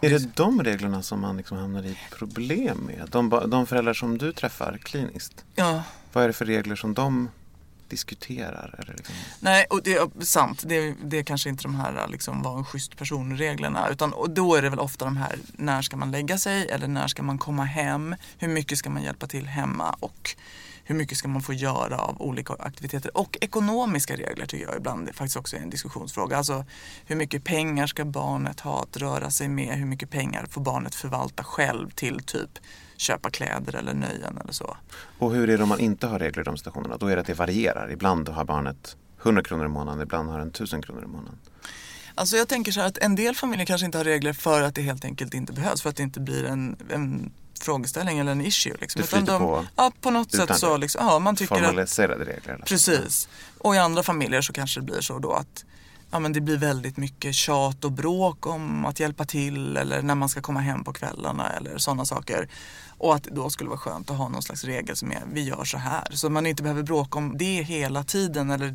Är 0.00 0.10
det 0.10 0.36
de 0.36 0.62
reglerna 0.62 1.02
som 1.02 1.20
man 1.20 1.36
liksom 1.36 1.58
hamnar 1.58 1.82
i 1.82 1.98
problem 2.18 2.78
med? 2.78 3.08
De, 3.10 3.42
de 3.46 3.66
föräldrar 3.66 3.94
som 3.94 4.18
du 4.18 4.32
träffar 4.32 4.78
kliniskt, 4.82 5.44
Ja, 5.54 5.82
vad 6.12 6.24
är 6.24 6.28
det 6.28 6.32
för 6.32 6.44
regler 6.44 6.76
som 6.76 6.94
de 6.94 7.28
diskuterar? 7.90 8.74
Eller 8.78 8.94
liksom? 8.94 9.14
Nej, 9.40 9.66
och 9.70 9.82
det 9.82 9.94
är 9.94 10.24
sant. 10.24 10.62
Det, 10.66 10.94
det 11.04 11.18
är 11.18 11.22
kanske 11.22 11.48
inte 11.48 11.62
de 11.62 11.74
här 11.74 12.08
liksom, 12.08 12.42
var 12.42 12.58
en 12.58 12.64
schysst 12.64 12.96
person-reglerna. 12.96 13.88
Utan, 13.88 14.12
och 14.12 14.30
då 14.30 14.54
är 14.54 14.62
det 14.62 14.70
väl 14.70 14.78
ofta 14.78 15.04
de 15.04 15.16
här, 15.16 15.38
när 15.52 15.82
ska 15.82 15.96
man 15.96 16.10
lägga 16.10 16.38
sig 16.38 16.68
eller 16.68 16.88
när 16.88 17.08
ska 17.08 17.22
man 17.22 17.38
komma 17.38 17.64
hem? 17.64 18.16
Hur 18.38 18.48
mycket 18.48 18.78
ska 18.78 18.90
man 18.90 19.02
hjälpa 19.02 19.26
till 19.26 19.46
hemma? 19.46 19.96
Och 20.00 20.36
hur 20.90 20.94
mycket 20.94 21.18
ska 21.18 21.28
man 21.28 21.42
få 21.42 21.52
göra 21.52 21.98
av 21.98 22.22
olika 22.22 22.54
aktiviteter? 22.58 23.16
Och 23.16 23.38
ekonomiska 23.40 24.16
regler 24.16 24.46
tycker 24.46 24.66
jag 24.66 24.76
ibland 24.76 25.08
är 25.08 25.12
faktiskt 25.12 25.36
också 25.36 25.56
är 25.56 25.60
en 25.60 25.70
diskussionsfråga. 25.70 26.36
Alltså 26.36 26.64
hur 27.06 27.16
mycket 27.16 27.44
pengar 27.44 27.86
ska 27.86 28.04
barnet 28.04 28.60
ha 28.60 28.82
att 28.82 28.96
röra 28.96 29.30
sig 29.30 29.48
med? 29.48 29.74
Hur 29.74 29.86
mycket 29.86 30.10
pengar 30.10 30.46
får 30.50 30.60
barnet 30.60 30.94
förvalta 30.94 31.44
själv 31.44 31.90
till 31.90 32.20
typ 32.20 32.50
köpa 32.96 33.30
kläder 33.30 33.76
eller 33.76 33.94
nöjen 33.94 34.38
eller 34.42 34.52
så? 34.52 34.76
Och 35.18 35.34
hur 35.34 35.50
är 35.50 35.56
det 35.56 35.62
om 35.62 35.68
man 35.68 35.80
inte 35.80 36.06
har 36.06 36.18
regler 36.18 36.42
i 36.42 36.44
de 36.44 36.56
situationerna? 36.56 36.96
Då 36.96 37.06
är 37.06 37.16
det 37.16 37.20
att 37.20 37.26
det 37.26 37.34
varierar. 37.34 37.90
Ibland 37.92 38.28
har 38.28 38.44
barnet 38.44 38.96
100 39.22 39.42
kronor 39.42 39.66
i 39.66 39.68
månaden, 39.68 40.02
ibland 40.02 40.28
har 40.28 40.38
den 40.38 40.48
1000 40.48 40.82
kronor 40.82 41.04
i 41.04 41.06
månaden. 41.06 41.38
Alltså 42.14 42.36
jag 42.36 42.48
tänker 42.48 42.72
så 42.72 42.80
här 42.80 42.86
att 42.86 42.98
en 42.98 43.16
del 43.16 43.34
familjer 43.34 43.66
kanske 43.66 43.86
inte 43.86 43.98
har 43.98 44.04
regler 44.04 44.32
för 44.32 44.62
att 44.62 44.74
det 44.74 44.82
helt 44.82 45.04
enkelt 45.04 45.34
inte 45.34 45.52
behövs. 45.52 45.82
För 45.82 45.90
att 45.90 45.96
det 45.96 46.02
inte 46.02 46.20
blir 46.20 46.44
en, 46.44 46.76
en 46.90 47.32
frågeställning 47.62 48.18
eller 48.18 48.32
en 48.32 48.40
issue. 48.40 48.76
Liksom. 48.80 49.02
Det 49.02 49.08
flyter 49.08 49.32
de, 49.32 49.38
på 49.42 49.66
Ja, 49.76 49.92
på 50.00 50.10
något 50.10 50.32
sätt 50.32 50.58
så. 50.58 50.76
Liksom, 50.76 51.06
ja, 51.06 51.18
man 51.18 51.36
tycker 51.36 51.54
att, 51.54 51.60
Formaliserade 51.60 52.24
regler. 52.24 52.54
eller? 52.54 52.64
precis. 52.64 53.28
Och 53.58 53.74
i 53.74 53.78
andra 53.78 54.02
familjer 54.02 54.42
så 54.42 54.52
kanske 54.52 54.80
det 54.80 54.84
blir 54.84 55.00
så 55.00 55.18
då 55.18 55.32
att 55.32 55.64
ja, 56.10 56.18
men 56.18 56.32
det 56.32 56.40
blir 56.40 56.56
väldigt 56.56 56.96
mycket 56.96 57.34
tjat 57.34 57.84
och 57.84 57.92
bråk 57.92 58.46
om 58.46 58.84
att 58.86 59.00
hjälpa 59.00 59.24
till 59.24 59.76
eller 59.76 60.02
när 60.02 60.14
man 60.14 60.28
ska 60.28 60.40
komma 60.40 60.60
hem 60.60 60.84
på 60.84 60.92
kvällarna 60.92 61.50
eller 61.52 61.78
sådana 61.78 62.04
saker. 62.04 62.48
Och 62.98 63.14
att 63.14 63.24
det 63.24 63.30
då 63.30 63.50
skulle 63.50 63.70
vara 63.70 63.78
skönt 63.78 64.10
att 64.10 64.16
ha 64.16 64.28
någon 64.28 64.42
slags 64.42 64.64
regel 64.64 64.96
som 64.96 65.10
är 65.12 65.22
vi 65.32 65.42
gör 65.42 65.64
så 65.64 65.78
här. 65.78 66.08
Så 66.10 66.30
man 66.30 66.46
inte 66.46 66.62
behöver 66.62 66.82
bråka 66.82 67.18
om 67.18 67.38
det 67.38 67.62
hela 67.62 68.04
tiden 68.04 68.50
eller 68.50 68.74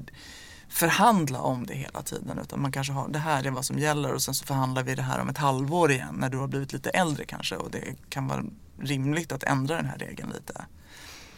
förhandla 0.70 1.42
om 1.42 1.66
det 1.66 1.74
hela 1.74 2.02
tiden. 2.02 2.40
Utan 2.40 2.62
man 2.62 2.72
kanske 2.72 2.94
har 2.94 3.08
det 3.08 3.20
här 3.20 3.44
är 3.44 3.52
vad 3.52 3.66
som 3.66 3.80
gäller 3.80 4.14
och 4.14 4.22
sen 4.22 4.34
så 4.34 4.46
förhandlar 4.46 4.84
vi 4.84 4.96
det 4.96 5.02
här 5.02 5.20
om 5.20 5.30
ett 5.30 5.38
halvår 5.38 5.92
igen 5.92 6.16
när 6.18 6.30
du 6.30 6.38
har 6.38 6.48
blivit 6.48 6.74
lite 6.74 6.90
äldre 6.90 7.26
kanske 7.26 7.56
och 7.56 7.72
det 7.72 7.96
kan 8.10 8.28
vara 8.28 8.44
rimligt 8.80 9.32
att 9.32 9.44
ändra 9.44 9.76
den 9.76 9.86
här 9.86 9.98
regeln 9.98 10.30
lite. 10.30 10.66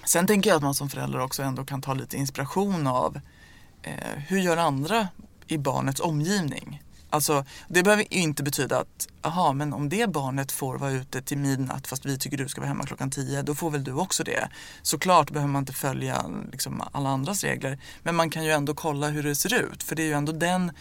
Sen 0.06 0.28
tänker 0.28 0.50
jag 0.50 0.58
att 0.58 0.64
man 0.64 0.76
som 0.76 0.90
förälder 0.90 1.20
också 1.20 1.44
ändå 1.44 1.66
kan 1.66 1.82
ta 1.82 1.94
lite 1.94 2.18
inspiration 2.18 2.88
av 2.88 3.20
eh, 3.82 3.94
hur 4.28 4.40
gör 4.40 4.58
andra 4.58 5.08
i 5.48 5.58
barnets 5.58 6.02
omgivning? 6.02 6.82
Alltså, 7.10 7.46
det 7.68 7.84
behöver 7.84 8.14
inte 8.14 8.44
betyda 8.44 8.80
att, 8.80 9.08
aha, 9.22 9.54
men 9.54 9.74
om 9.74 9.90
det 9.90 10.10
barnet 10.10 10.52
får 10.52 10.78
vara 10.78 10.92
ute 10.92 11.22
till 11.22 11.38
midnatt 11.38 11.88
fast 11.88 12.06
vi 12.06 12.18
tycker 12.18 12.38
du 12.38 12.48
ska 12.48 12.62
vara 12.62 12.68
hemma 12.68 12.86
klockan 12.86 13.12
tio, 13.12 13.42
då 13.42 13.56
får 13.56 13.72
väl 13.72 13.84
du 13.84 13.94
också 13.94 14.24
det. 14.24 14.50
Såklart 14.82 15.32
behöver 15.32 15.52
man 15.52 15.62
inte 15.62 15.74
följa 15.74 16.26
liksom, 16.52 16.84
alla 16.92 17.10
andras 17.10 17.44
regler, 17.44 17.80
men 18.04 18.16
man 18.16 18.30
kan 18.30 18.44
ju 18.44 18.52
ändå 18.52 18.74
kolla 18.74 19.08
hur 19.10 19.24
det 19.24 19.36
ser 19.36 19.54
ut. 19.54 19.84
För 19.84 19.96
det 19.96 20.04
är 20.04 20.08
ju 20.08 20.14
ändå 20.14 20.32
den 20.32 20.72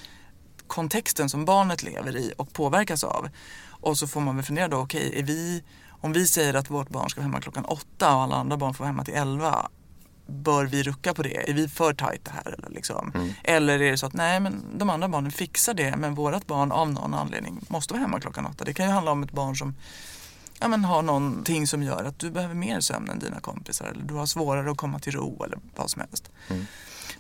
kontexten 0.66 1.28
som 1.28 1.45
barnet 1.45 1.83
lever 1.83 2.16
i 2.16 2.33
och 2.37 2.52
påverkas 2.52 3.04
av. 3.04 3.28
Och 3.68 3.99
så 3.99 4.06
får 4.06 4.21
man 4.21 4.37
väl 4.37 4.45
fundera 4.45 4.68
då, 4.68 4.76
okej, 4.76 5.12
är 5.18 5.23
vi, 5.23 5.64
om 5.88 6.12
vi 6.12 6.26
säger 6.26 6.54
att 6.54 6.71
vårt 6.71 6.88
barn 6.88 7.11
ska 7.11 7.21
vara 7.21 7.28
hemma 7.28 7.40
klockan 7.40 7.64
åtta 7.64 8.14
och 8.14 8.23
alla 8.23 8.37
andra 8.37 8.56
barn 8.56 8.75
får 8.75 8.85
vara 8.85 8.92
hemma 8.92 9.04
till 9.04 9.14
elva, 9.14 9.68
bör 10.26 10.64
vi 10.64 10.83
rucka 10.83 11.14
på 11.14 11.23
det? 11.23 11.50
Är 11.50 11.54
vi 11.54 11.68
för 11.68 11.95
tajta 11.95 12.30
här? 12.30 12.52
Eller, 12.59 12.68
liksom? 12.71 13.12
eller 13.45 13.80
är 13.80 13.90
det 13.90 13.99
så 13.99 14.06
att 14.06 14.12
nej, 14.12 14.40
men 14.40 14.78
de 14.78 14.90
andra 14.90 15.09
barnen 15.09 15.33
fixar 15.33 15.75
det 15.75 15.97
men 15.97 16.14
vårt 16.14 16.47
barn 16.47 16.73
av 16.73 16.92
någon 16.92 17.14
anledning 17.14 17.61
måste 17.68 17.95
vara 17.95 18.00
hemma 18.00 18.21
klockan 18.21 18.47
åtta. 18.47 18.64
Det 18.64 18.75
kan 18.75 18.87
ju 18.87 18.92
handla 18.92 19.11
om 19.11 19.23
ett 19.23 19.33
barn 19.33 19.56
som 19.56 19.75
ja, 20.61 20.68
men 20.68 20.85
har 20.85 21.02
någonting 21.02 21.66
som 21.66 21.83
gör 21.83 22.04
att 22.04 22.18
du 22.18 22.30
behöver 22.30 22.54
mer 22.54 22.80
sömn 22.80 23.11
än 23.11 23.18
dina 23.18 23.40
kompisar 23.40 23.87
eller 23.87 24.02
du 24.02 24.14
har 24.14 24.26
svårare 24.26 24.71
att 24.71 24.76
komma 24.76 24.99
till 24.99 25.12
ro 25.12 25.45
eller 25.45 25.59
vad 25.76 25.90
som 25.90 26.00
helst. 26.00 26.30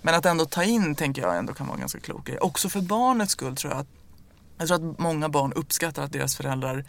Men 0.02 0.14
att 0.14 0.26
ändå 0.26 0.44
ta 0.44 0.64
in 0.64 0.94
tänker 0.94 1.22
jag 1.22 1.36
ändå 1.36 1.54
kan 1.54 1.66
vara 1.66 1.74
en 1.74 1.80
ganska 1.80 2.00
klok 2.00 2.26
grej. 2.26 2.38
Också 2.38 2.68
för 2.68 2.80
barnets 2.80 3.32
skull 3.32 3.56
tror 3.56 3.72
jag 3.72 3.80
att 3.80 3.88
jag 4.58 4.68
tror 4.68 4.90
att 4.90 4.98
många 4.98 5.28
barn 5.28 5.52
uppskattar 5.52 6.02
att 6.02 6.12
deras 6.12 6.36
föräldrar 6.36 6.84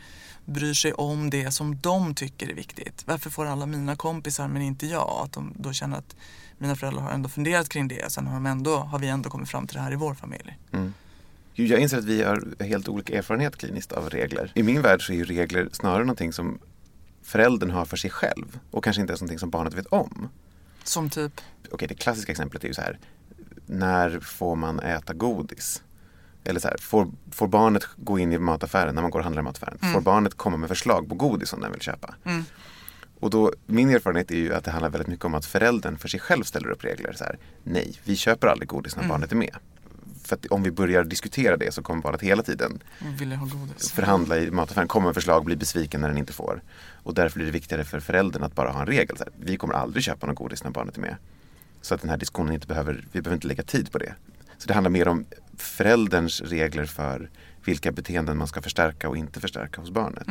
bryr 0.45 0.73
sig 0.73 0.93
om 0.93 1.29
det 1.29 1.51
som 1.51 1.79
de 1.81 2.15
tycker 2.15 2.49
är 2.49 2.53
viktigt. 2.53 3.03
Varför 3.07 3.29
får 3.29 3.45
alla 3.45 3.65
mina 3.65 3.95
kompisar 3.95 4.47
men 4.47 4.61
inte 4.61 4.87
jag? 4.87 5.21
Att 5.23 5.33
de 5.33 5.53
då 5.57 5.73
känner 5.73 5.97
att 5.97 6.15
mina 6.57 6.75
föräldrar 6.75 7.01
har 7.01 7.11
ändå 7.11 7.29
funderat 7.29 7.69
kring 7.69 7.87
det. 7.87 8.11
Sen 8.11 8.27
har, 8.27 8.33
de 8.33 8.45
ändå, 8.45 8.75
har 8.75 8.99
vi 8.99 9.07
ändå 9.07 9.29
kommit 9.29 9.49
fram 9.49 9.67
till 9.67 9.75
det 9.77 9.81
här 9.83 9.93
i 9.93 9.95
vår 9.95 10.13
familj. 10.13 10.57
Gud, 11.55 11.69
Jag 11.69 11.79
inser 11.79 11.97
att 11.97 12.05
vi 12.05 12.23
har 12.23 12.63
helt 12.63 12.87
olika 12.87 13.17
erfarenhet 13.17 13.55
kliniskt 13.57 13.91
av 13.91 14.09
regler. 14.09 14.51
I 14.55 14.63
min 14.63 14.81
värld 14.81 15.05
så 15.05 15.13
är 15.13 15.17
ju 15.17 15.23
regler 15.25 15.69
snarare 15.71 16.03
någonting 16.03 16.33
som 16.33 16.59
föräldern 17.23 17.69
har 17.69 17.85
för 17.85 17.97
sig 17.97 18.09
själv 18.09 18.59
och 18.71 18.83
kanske 18.83 19.01
inte 19.01 19.11
ens 19.11 19.21
någonting 19.21 19.39
som 19.39 19.49
barnet 19.49 19.73
vet 19.73 19.87
om. 19.87 20.29
Som 20.83 21.09
typ, 21.09 21.41
Okej, 21.71 21.87
det 21.87 21.95
klassiska 21.95 22.31
exemplet 22.31 22.63
är 22.63 22.67
ju 22.67 22.73
så 22.73 22.81
här. 22.81 22.99
När 23.65 24.19
får 24.19 24.55
man 24.55 24.79
äta 24.79 25.13
godis? 25.13 25.81
Eller 26.47 26.59
så 26.59 26.67
här, 26.67 26.77
får, 26.77 27.07
får 27.31 27.47
barnet 27.47 27.83
gå 27.95 28.19
in 28.19 28.33
i 28.33 28.37
mataffären 28.37 28.95
när 28.95 29.01
man 29.01 29.11
går 29.11 29.19
och 29.19 29.23
handlar 29.23 29.41
i 29.41 29.43
mataffären? 29.43 29.77
Får 29.93 30.01
barnet 30.01 30.37
komma 30.37 30.57
med 30.57 30.69
förslag 30.69 31.09
på 31.09 31.15
godis 31.15 31.49
som 31.49 31.61
den 31.61 31.71
vill 31.71 31.81
köpa? 31.81 32.15
Och 33.19 33.29
då, 33.29 33.53
min 33.65 33.89
erfarenhet 33.89 34.31
är 34.31 34.35
ju 34.35 34.53
att 34.53 34.63
det 34.63 34.71
handlar 34.71 34.89
väldigt 34.89 35.07
mycket 35.07 35.25
om 35.25 35.35
att 35.35 35.45
föräldern 35.45 35.97
för 35.97 36.07
sig 36.07 36.19
själv 36.19 36.43
ställer 36.43 36.69
upp 36.69 36.83
regler. 36.83 37.13
Så 37.13 37.23
här, 37.23 37.37
nej, 37.63 37.99
vi 38.03 38.15
köper 38.15 38.47
aldrig 38.47 38.69
godis 38.69 38.95
när 38.95 39.07
barnet 39.07 39.31
är 39.31 39.35
med. 39.35 39.55
För 40.23 40.35
att 40.35 40.45
om 40.45 40.63
vi 40.63 40.71
börjar 40.71 41.03
diskutera 41.03 41.57
det 41.57 41.73
så 41.73 41.81
kommer 41.81 42.01
barnet 42.01 42.21
hela 42.21 42.43
tiden 42.43 42.79
förhandla 43.93 44.37
i 44.37 44.51
mataffären, 44.51 44.87
komma 44.87 45.05
med 45.05 45.15
förslag, 45.15 45.45
bli 45.45 45.55
besviken 45.55 46.01
när 46.01 46.07
den 46.07 46.17
inte 46.17 46.33
får. 46.33 46.61
Och 47.03 47.13
därför 47.13 47.39
blir 47.39 47.45
det 47.45 47.51
viktigare 47.51 47.83
för 47.83 47.99
föräldern 47.99 48.43
att 48.43 48.55
bara 48.55 48.71
ha 48.71 48.79
en 48.79 48.87
regel. 48.87 49.17
Så 49.17 49.23
här, 49.23 49.33
vi 49.39 49.57
kommer 49.57 49.73
aldrig 49.73 50.03
köpa 50.03 50.27
något 50.27 50.35
godis 50.35 50.63
när 50.63 50.71
barnet 50.71 50.97
är 50.97 51.01
med. 51.01 51.15
Så 51.81 51.95
att 51.95 52.01
den 52.01 52.09
här 52.09 52.17
diskussionen 52.17 52.53
inte 52.53 52.67
behöver, 52.67 53.05
vi 53.11 53.21
behöver 53.21 53.35
inte 53.35 53.47
lägga 53.47 53.63
tid 53.63 53.91
på 53.91 53.97
det. 53.97 54.13
Så 54.57 54.67
det 54.67 54.73
handlar 54.73 54.91
mer 54.91 55.07
om 55.07 55.25
förälderns 55.57 56.41
regler 56.41 56.85
för 56.85 57.29
vilka 57.65 57.91
beteenden 57.91 58.37
man 58.37 58.47
ska 58.47 58.61
förstärka 58.61 59.09
och 59.09 59.17
inte 59.17 59.39
förstärka 59.39 59.81
hos 59.81 59.89
barnet. 59.91 60.27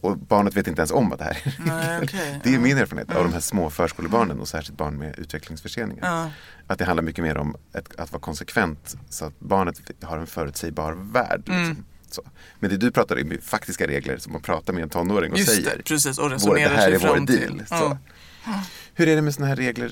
Och 0.00 0.18
barnet 0.18 0.54
vet 0.56 0.66
inte 0.68 0.80
ens 0.80 0.90
om 0.90 1.12
att 1.12 1.18
det 1.18 1.24
här 1.24 1.32
är 1.44 1.54
Nej, 1.66 2.00
okej. 2.02 2.40
Det 2.44 2.54
är 2.54 2.58
min 2.58 2.78
erfarenhet 2.78 3.16
av 3.16 3.24
de 3.24 3.32
här 3.32 3.40
små 3.40 3.70
förskolebarnen 3.70 4.40
och 4.40 4.48
särskilt 4.48 4.78
barn 4.78 4.98
med 4.98 5.18
utvecklingsförseningar. 5.18 6.06
Ja. 6.06 6.30
Att 6.66 6.78
det 6.78 6.84
handlar 6.84 7.02
mycket 7.02 7.24
mer 7.24 7.36
om 7.36 7.56
ett, 7.72 7.96
att 8.00 8.12
vara 8.12 8.20
konsekvent 8.20 8.96
så 9.08 9.24
att 9.24 9.40
barnet 9.40 9.80
har 10.02 10.18
en 10.18 10.26
förutsägbar 10.26 10.92
värld. 10.92 11.48
Mm. 11.48 11.84
Liksom. 12.04 12.24
Men 12.60 12.70
det 12.70 12.76
du 12.76 12.90
pratar 12.90 13.22
om 13.22 13.32
är 13.32 13.38
faktiska 13.38 13.86
regler 13.86 14.16
som 14.18 14.32
man 14.32 14.42
pratar 14.42 14.72
med 14.72 14.82
en 14.82 14.88
tonåring 14.88 15.32
och 15.32 15.38
Just 15.38 15.50
säger. 15.50 15.76
det, 15.76 15.82
precis. 15.82 16.18
Och 16.18 16.24
Vår, 16.24 16.30
resonerar 16.30 16.70
det 16.70 16.76
här 16.76 16.84
sig 16.84 16.94
är 16.94 16.98
vår 16.98 17.14
fram 17.14 17.26
deal. 17.26 17.38
till. 17.38 17.62
Ja. 17.70 17.98
Hur 18.94 19.08
är 19.08 19.16
det 19.16 19.22
med 19.22 19.34
sådana 19.34 19.48
här 19.48 19.56
regler 19.56 19.90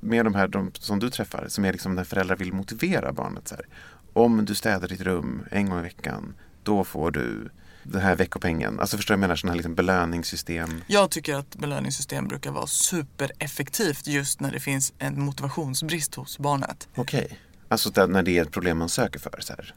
med 0.00 0.24
de 0.24 0.34
här 0.34 0.48
de, 0.48 0.70
som 0.74 0.98
du 0.98 1.10
träffar? 1.10 1.44
Som 1.48 1.64
är 1.64 1.72
liksom 1.72 1.94
när 1.94 2.04
föräldrar 2.04 2.36
vill 2.36 2.52
motivera 2.52 3.12
barnet. 3.12 3.48
Så 3.48 3.54
här. 3.54 3.66
Om 4.12 4.44
du 4.44 4.54
städar 4.54 4.88
ditt 4.88 5.00
rum 5.00 5.46
en 5.50 5.70
gång 5.70 5.78
i 5.78 5.82
veckan, 5.82 6.34
då 6.62 6.84
får 6.84 7.10
du 7.10 7.50
den 7.82 8.00
här 8.00 8.16
veckopengen. 8.16 8.80
Alltså 8.80 8.96
förstår 8.96 9.14
jag 9.14 9.20
menar? 9.20 9.36
Sådana 9.36 9.52
här 9.52 9.56
liksom 9.56 9.74
belöningssystem. 9.74 10.84
Jag 10.86 11.10
tycker 11.10 11.34
att 11.34 11.56
belöningssystem 11.56 12.28
brukar 12.28 12.50
vara 12.50 12.66
supereffektivt 12.66 14.06
just 14.06 14.40
när 14.40 14.52
det 14.52 14.60
finns 14.60 14.92
en 14.98 15.22
motivationsbrist 15.22 16.14
hos 16.14 16.38
barnet. 16.38 16.88
Okej. 16.94 17.38
Alltså 17.68 17.90
där, 17.90 18.06
när 18.06 18.22
det 18.22 18.38
är 18.38 18.42
ett 18.42 18.50
problem 18.50 18.78
man 18.78 18.88
söker 18.88 19.20
för. 19.20 19.40
Så 19.40 19.52
här. 19.52 19.74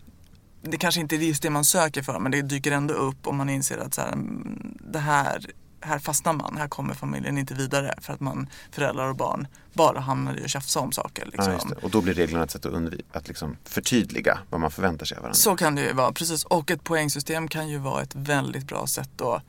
Det 0.61 0.77
kanske 0.77 1.01
inte 1.01 1.15
är 1.15 1.17
just 1.17 1.43
det 1.43 1.49
man 1.49 1.65
söker 1.65 2.01
för 2.01 2.19
men 2.19 2.31
det 2.31 2.41
dyker 2.41 2.71
ändå 2.71 2.93
upp 2.93 3.27
om 3.27 3.37
man 3.37 3.49
inser 3.49 3.77
att 3.77 3.93
så 3.93 4.01
här, 4.01 4.13
mm, 4.13 4.77
det 4.91 4.99
här, 4.99 5.45
här 5.85 5.99
fastnar 5.99 6.33
man, 6.33 6.57
här 6.57 6.67
kommer 6.67 6.93
familjen 6.93 7.37
inte 7.37 7.53
vidare 7.53 7.93
för 8.01 8.13
att 8.13 8.19
man, 8.19 8.49
föräldrar 8.71 9.07
och 9.07 9.15
barn, 9.15 9.47
bara 9.73 9.99
hamnar 9.99 10.39
i 10.39 10.43
att 10.43 10.49
tjafsa 10.49 10.79
om 10.79 10.91
saker. 10.91 11.25
Liksom. 11.25 11.53
Ja. 11.69 11.75
Och 11.81 11.89
då 11.89 12.01
blir 12.01 12.13
reglerna 12.13 12.43
ett 12.43 12.51
sätt 12.51 12.65
att, 12.65 12.73
undvika, 12.73 13.03
att 13.11 13.27
liksom 13.27 13.57
förtydliga 13.63 14.39
vad 14.49 14.61
man 14.61 14.71
förväntar 14.71 15.05
sig 15.05 15.17
av 15.17 15.21
varandra. 15.21 15.37
Så 15.37 15.55
kan 15.55 15.75
det 15.75 15.81
ju 15.81 15.93
vara, 15.93 16.11
precis. 16.11 16.43
Och 16.43 16.71
ett 16.71 16.83
poängsystem 16.83 17.47
kan 17.47 17.69
ju 17.69 17.77
vara 17.77 18.01
ett 18.01 18.15
väldigt 18.15 18.67
bra 18.67 18.87
sätt 18.87 19.09
då 19.15 19.41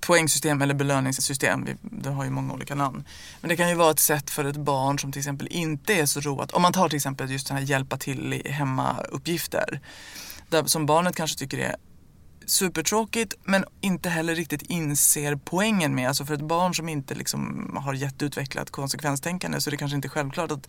Poängsystem 0.00 0.62
eller 0.62 0.74
belöningssystem, 0.74 1.68
det 1.82 2.10
har 2.10 2.24
ju 2.24 2.30
många 2.30 2.54
olika 2.54 2.74
namn. 2.74 3.04
Men 3.40 3.48
det 3.48 3.56
kan 3.56 3.68
ju 3.68 3.74
vara 3.74 3.90
ett 3.90 3.98
sätt 3.98 4.30
för 4.30 4.44
ett 4.44 4.56
barn 4.56 4.98
som 4.98 5.12
till 5.12 5.20
exempel 5.20 5.48
inte 5.50 5.94
är 5.94 6.06
så 6.06 6.20
roat. 6.20 6.52
Om 6.52 6.62
man 6.62 6.72
tar 6.72 6.88
till 6.88 6.96
exempel 6.96 7.30
just 7.30 7.48
den 7.48 7.56
här 7.56 7.64
hjälpa 7.64 7.96
till 7.96 8.32
i 8.32 8.50
hemmauppgifter. 8.50 9.80
Där, 10.48 10.64
som 10.64 10.86
barnet 10.86 11.16
kanske 11.16 11.38
tycker 11.38 11.58
är 11.58 11.76
supertråkigt 12.46 13.34
men 13.44 13.64
inte 13.80 14.08
heller 14.08 14.34
riktigt 14.34 14.62
inser 14.62 15.36
poängen 15.44 15.94
med. 15.94 16.08
Alltså 16.08 16.24
för 16.24 16.34
ett 16.34 16.40
barn 16.40 16.74
som 16.74 16.88
inte 16.88 17.14
liksom 17.14 17.70
har 17.84 17.94
jätteutvecklat 17.94 18.70
konsekvenstänkande 18.70 19.60
så 19.60 19.68
är 19.68 19.70
det 19.70 19.76
kanske 19.76 19.96
inte 19.96 20.08
självklart 20.08 20.50
att 20.50 20.68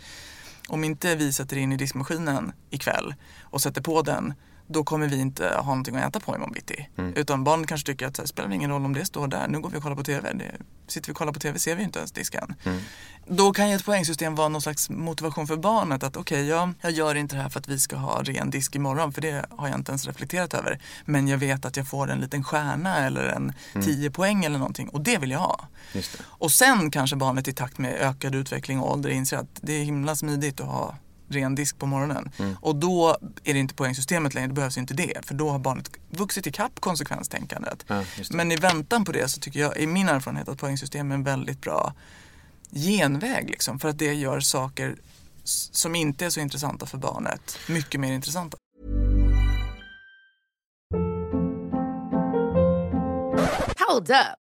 om 0.67 0.83
inte 0.83 1.15
vi 1.15 1.33
sätter 1.33 1.57
in 1.57 1.71
i 1.71 1.77
diskmaskinen 1.77 2.51
ikväll 2.69 3.15
och 3.41 3.61
sätter 3.61 3.81
på 3.81 4.01
den 4.01 4.33
då 4.67 4.83
kommer 4.83 5.07
vi 5.07 5.19
inte 5.19 5.47
ha 5.47 5.63
någonting 5.63 5.95
att 5.95 6.09
äta 6.09 6.19
på 6.19 6.35
imorgon 6.35 6.53
bitti. 6.53 6.89
Utan 7.15 7.43
barnet 7.43 7.67
kanske 7.67 7.85
tycker 7.85 8.07
att 8.07 8.13
det 8.13 8.27
spelar 8.27 8.51
ingen 8.51 8.69
roll 8.69 8.85
om 8.85 8.93
det 8.93 9.05
står 9.05 9.27
där, 9.27 9.47
nu 9.47 9.59
går 9.59 9.69
vi 9.69 9.77
och 9.77 9.83
kollar 9.83 9.95
på 9.95 10.03
TV. 10.03 10.33
Det, 10.33 10.51
sitter 10.87 11.07
vi 11.07 11.13
och 11.13 11.17
kollar 11.17 11.33
på 11.33 11.39
TV 11.39 11.59
ser 11.59 11.75
vi 11.75 11.83
inte 11.83 11.99
ens 11.99 12.11
disken. 12.11 12.55
Då 13.27 13.53
kan 13.53 13.69
ju 13.69 13.75
ett 13.75 13.85
poängsystem 13.85 14.35
vara 14.35 14.49
någon 14.49 14.61
slags 14.61 14.89
motivation 14.89 15.47
för 15.47 15.57
barnet 15.57 16.03
att 16.03 16.17
okej, 16.17 16.47
jag, 16.47 16.73
jag 16.81 16.91
gör 16.91 17.15
inte 17.15 17.35
det 17.35 17.41
här 17.41 17.49
för 17.49 17.59
att 17.59 17.67
vi 17.67 17.79
ska 17.79 17.95
ha 17.95 18.23
ren 18.23 18.49
disk 18.49 18.75
imorgon 18.75 19.13
för 19.13 19.21
det 19.21 19.45
har 19.49 19.67
jag 19.67 19.77
inte 19.77 19.91
ens 19.91 20.07
reflekterat 20.07 20.53
över. 20.53 20.79
Men 21.05 21.27
jag 21.27 21.37
vet 21.37 21.65
att 21.65 21.77
jag 21.77 21.87
får 21.87 22.11
en 22.11 22.19
liten 22.19 22.43
stjärna 22.43 22.97
eller 22.97 23.23
en 23.23 23.53
10 23.83 24.11
poäng 24.11 24.45
eller 24.45 24.59
någonting 24.59 24.89
och 24.89 25.01
det 25.01 25.17
vill 25.17 25.31
jag 25.31 25.39
ha. 25.39 25.67
Och 26.21 26.51
sen 26.51 26.91
kanske 26.91 27.15
barnet 27.15 27.47
i 27.47 27.53
takt 27.53 27.77
med 27.77 27.93
ökad 27.93 28.35
utveckling 28.35 28.79
och 28.79 28.91
ålder 28.91 29.09
inser 29.09 29.37
att 29.37 29.59
det 29.61 29.73
är 29.73 29.83
himla 29.83 30.15
smidigt 30.15 30.61
att 30.61 30.67
ha 30.67 30.95
ren 31.29 31.55
disk 31.55 31.77
på 31.77 31.85
morgonen. 31.85 32.31
Och 32.61 32.75
då 32.75 33.17
är 33.43 33.53
det 33.53 33.59
inte 33.59 33.73
poängsystemet 33.73 34.33
längre, 34.33 34.47
då 34.47 34.53
behövs 34.53 34.77
inte 34.77 34.93
det. 34.93 35.25
För 35.25 35.33
då 35.33 35.49
har 35.49 35.59
barnet 35.59 35.91
vuxit 36.09 36.47
ikapp 36.47 36.79
konsekvenstänkandet. 36.79 37.85
Ja, 37.87 38.03
det. 38.17 38.33
Men 38.33 38.51
i 38.51 38.55
väntan 38.55 39.05
på 39.05 39.11
det 39.11 39.27
så 39.27 39.39
tycker 39.39 39.59
jag, 39.59 39.77
i 39.77 39.87
min 39.87 40.09
erfarenhet, 40.09 40.49
att 40.49 40.57
poängsystem 40.57 41.11
är 41.11 41.15
en 41.15 41.23
väldigt 41.23 41.61
bra 41.61 41.93
genväg. 42.71 43.49
Liksom, 43.49 43.79
för 43.79 43.89
att 43.89 43.99
det 43.99 44.13
gör 44.13 44.39
saker 44.39 44.95
som 45.71 45.95
inte 45.95 46.25
är 46.25 46.29
så 46.29 46.39
intressanta 46.39 46.85
för 46.85 46.97
barnet 46.97 47.59
mycket 47.69 47.99
mer 47.99 48.11
intressanta. 48.11 48.57
Hold 53.87 54.09
up. 54.09 54.46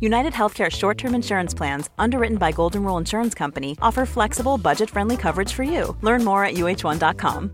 United 0.00 0.32
Healthcare 0.32 0.70
short 0.70 0.98
term 0.98 1.14
insurance 1.14 1.56
plans, 1.56 1.90
underwritten 1.98 2.38
by 2.38 2.52
Golden 2.56 2.82
Rule 2.84 2.98
Insurance 3.00 3.38
Company, 3.38 3.74
offer 3.80 4.06
flexible, 4.06 4.56
budget 4.58 4.90
friendly 4.90 5.16
coverage 5.16 5.54
for 5.54 5.64
you. 5.64 5.94
Learn 6.02 6.24
more 6.24 6.46
at 6.46 6.54
uh1.com. 6.54 7.50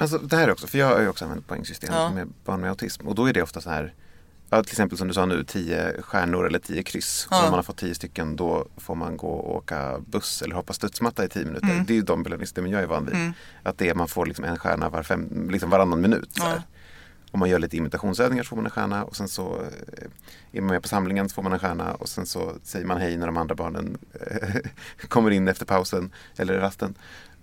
Alltså 0.00 0.18
det 0.18 0.36
här 0.36 0.50
också, 0.50 0.66
för 0.66 0.78
jag 0.78 0.86
har 0.86 1.00
ju 1.00 1.08
också 1.08 1.24
använt 1.24 1.46
poängsystem 1.46 1.90
Ja. 1.94 2.10
med 2.10 2.28
barn 2.44 2.60
med 2.60 2.70
autism 2.70 3.08
och 3.08 3.14
då 3.14 3.28
är 3.28 3.32
det 3.32 3.42
ofta 3.42 3.60
så 3.60 3.70
här 3.70 3.94
Ja, 4.50 4.62
till 4.62 4.72
exempel 4.72 4.98
som 4.98 5.08
du 5.08 5.14
sa 5.14 5.26
nu, 5.26 5.44
tio 5.44 6.02
stjärnor 6.02 6.46
eller 6.46 6.58
tio 6.58 6.82
kryss. 6.82 7.28
Ja. 7.30 7.36
om 7.38 7.44
man 7.44 7.54
har 7.54 7.62
fått 7.62 7.76
tio 7.76 7.94
stycken 7.94 8.36
då 8.36 8.66
får 8.76 8.94
man 8.94 9.16
gå 9.16 9.28
och 9.28 9.56
åka 9.56 9.98
buss 10.06 10.42
eller 10.42 10.54
hoppa 10.54 10.72
studsmatta 10.72 11.24
i 11.24 11.28
tio 11.28 11.44
minuter. 11.44 11.68
Mm. 11.70 11.84
Det 11.84 11.92
är 11.92 11.94
ju 11.94 12.02
de 12.02 12.22
belöningssystemen 12.22 12.70
jag 12.70 12.82
är 12.82 12.86
van 12.86 13.06
vid. 13.06 13.32
Att 13.62 13.78
det 13.78 13.88
är, 13.88 13.94
man 13.94 14.08
får 14.08 14.26
liksom 14.26 14.44
en 14.44 14.56
stjärna 14.58 14.88
var 14.88 15.02
fem, 15.02 15.48
liksom 15.50 15.70
varannan 15.70 16.00
minut. 16.00 16.28
Så 16.34 16.42
Ja. 16.44 16.62
Om 17.30 17.40
man 17.40 17.48
gör 17.48 17.58
lite 17.58 17.76
imitationsövningar 17.76 18.42
så 18.44 18.48
får 18.48 18.56
man 18.56 18.64
en 18.64 18.70
stjärna 18.70 19.04
och 19.04 19.16
sen 19.16 19.28
så 19.28 19.56
eh, 19.56 20.08
är 20.52 20.60
man 20.60 20.70
med 20.70 20.82
på 20.82 20.88
samlingen 20.88 21.28
så 21.28 21.34
får 21.34 21.42
man 21.42 21.52
en 21.52 21.58
stjärna 21.58 21.94
och 21.94 22.08
sen 22.08 22.26
så 22.26 22.52
säger 22.62 22.86
man 22.86 23.00
hej 23.00 23.16
när 23.16 23.26
de 23.26 23.36
andra 23.36 23.54
barnen 23.54 23.98
eh, 24.30 24.56
kommer 25.08 25.30
in 25.30 25.48
efter 25.48 25.66
pausen 25.66 26.12
eller 26.36 26.54
rasten. 26.54 26.94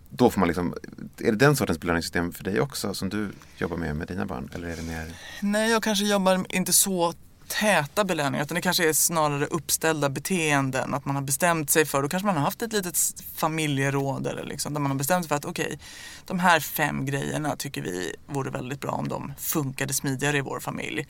Då 0.10 0.30
får 0.30 0.39
man 0.39 0.48
liksom, 0.48 0.74
är 1.18 1.32
det 1.32 1.38
den 1.38 1.56
sortens 1.56 1.80
belöningssystem 1.80 2.32
för 2.32 2.44
dig 2.44 2.62
också 2.62 2.94
som 2.94 3.10
du 3.10 3.30
jobbar 3.58 3.77
med 3.77 3.96
med 3.96 4.08
dina 4.08 4.25
barn? 4.25 4.50
Eller 4.54 4.68
är 4.68 4.75
det 4.75 4.82
mer? 4.82 5.06
Nej, 5.42 5.72
jag 5.72 5.84
kanske 5.84 6.06
jobbar 6.06 6.46
inte 6.50 6.74
så 6.74 7.13
täta 7.48 8.04
belöningar 8.04 8.44
utan 8.44 8.56
det 8.56 8.62
kanske 8.62 8.90
är 8.90 8.94
snarare 8.94 9.46
uppställda 9.46 10.10
beteenden. 10.10 10.94
Att 10.94 11.06
man 11.06 11.16
har 11.16 11.24
bestämt 11.24 11.70
sig 11.70 11.86
för, 11.86 12.02
då 12.02 12.10
kanske 12.10 12.25
man 12.25 12.36
har 12.36 12.44
haft 12.44 12.62
ett 12.62 12.74
litet 12.74 12.98
familjeråd 13.36 14.28
eller 14.28 14.44
liksom, 14.44 14.74
där 14.74 14.82
man 14.82 14.92
har 14.92 14.98
bestämt 14.98 15.24
sig 15.24 15.30
för 15.30 15.36
att 15.36 15.46
okej, 15.46 15.80
de 16.25 16.40
här 16.40 16.60
fem 16.60 17.06
grejerna 17.06 17.56
tycker 17.56 17.82
vi 17.82 18.16
vore 18.28 18.50
väldigt 18.50 18.82
bra 18.82 18.92
om 18.92 19.08
de 19.08 19.34
funkade 19.38 19.94
smidigare 19.94 20.38
i 20.38 20.42
vår 20.42 20.60
familj. 20.60 21.08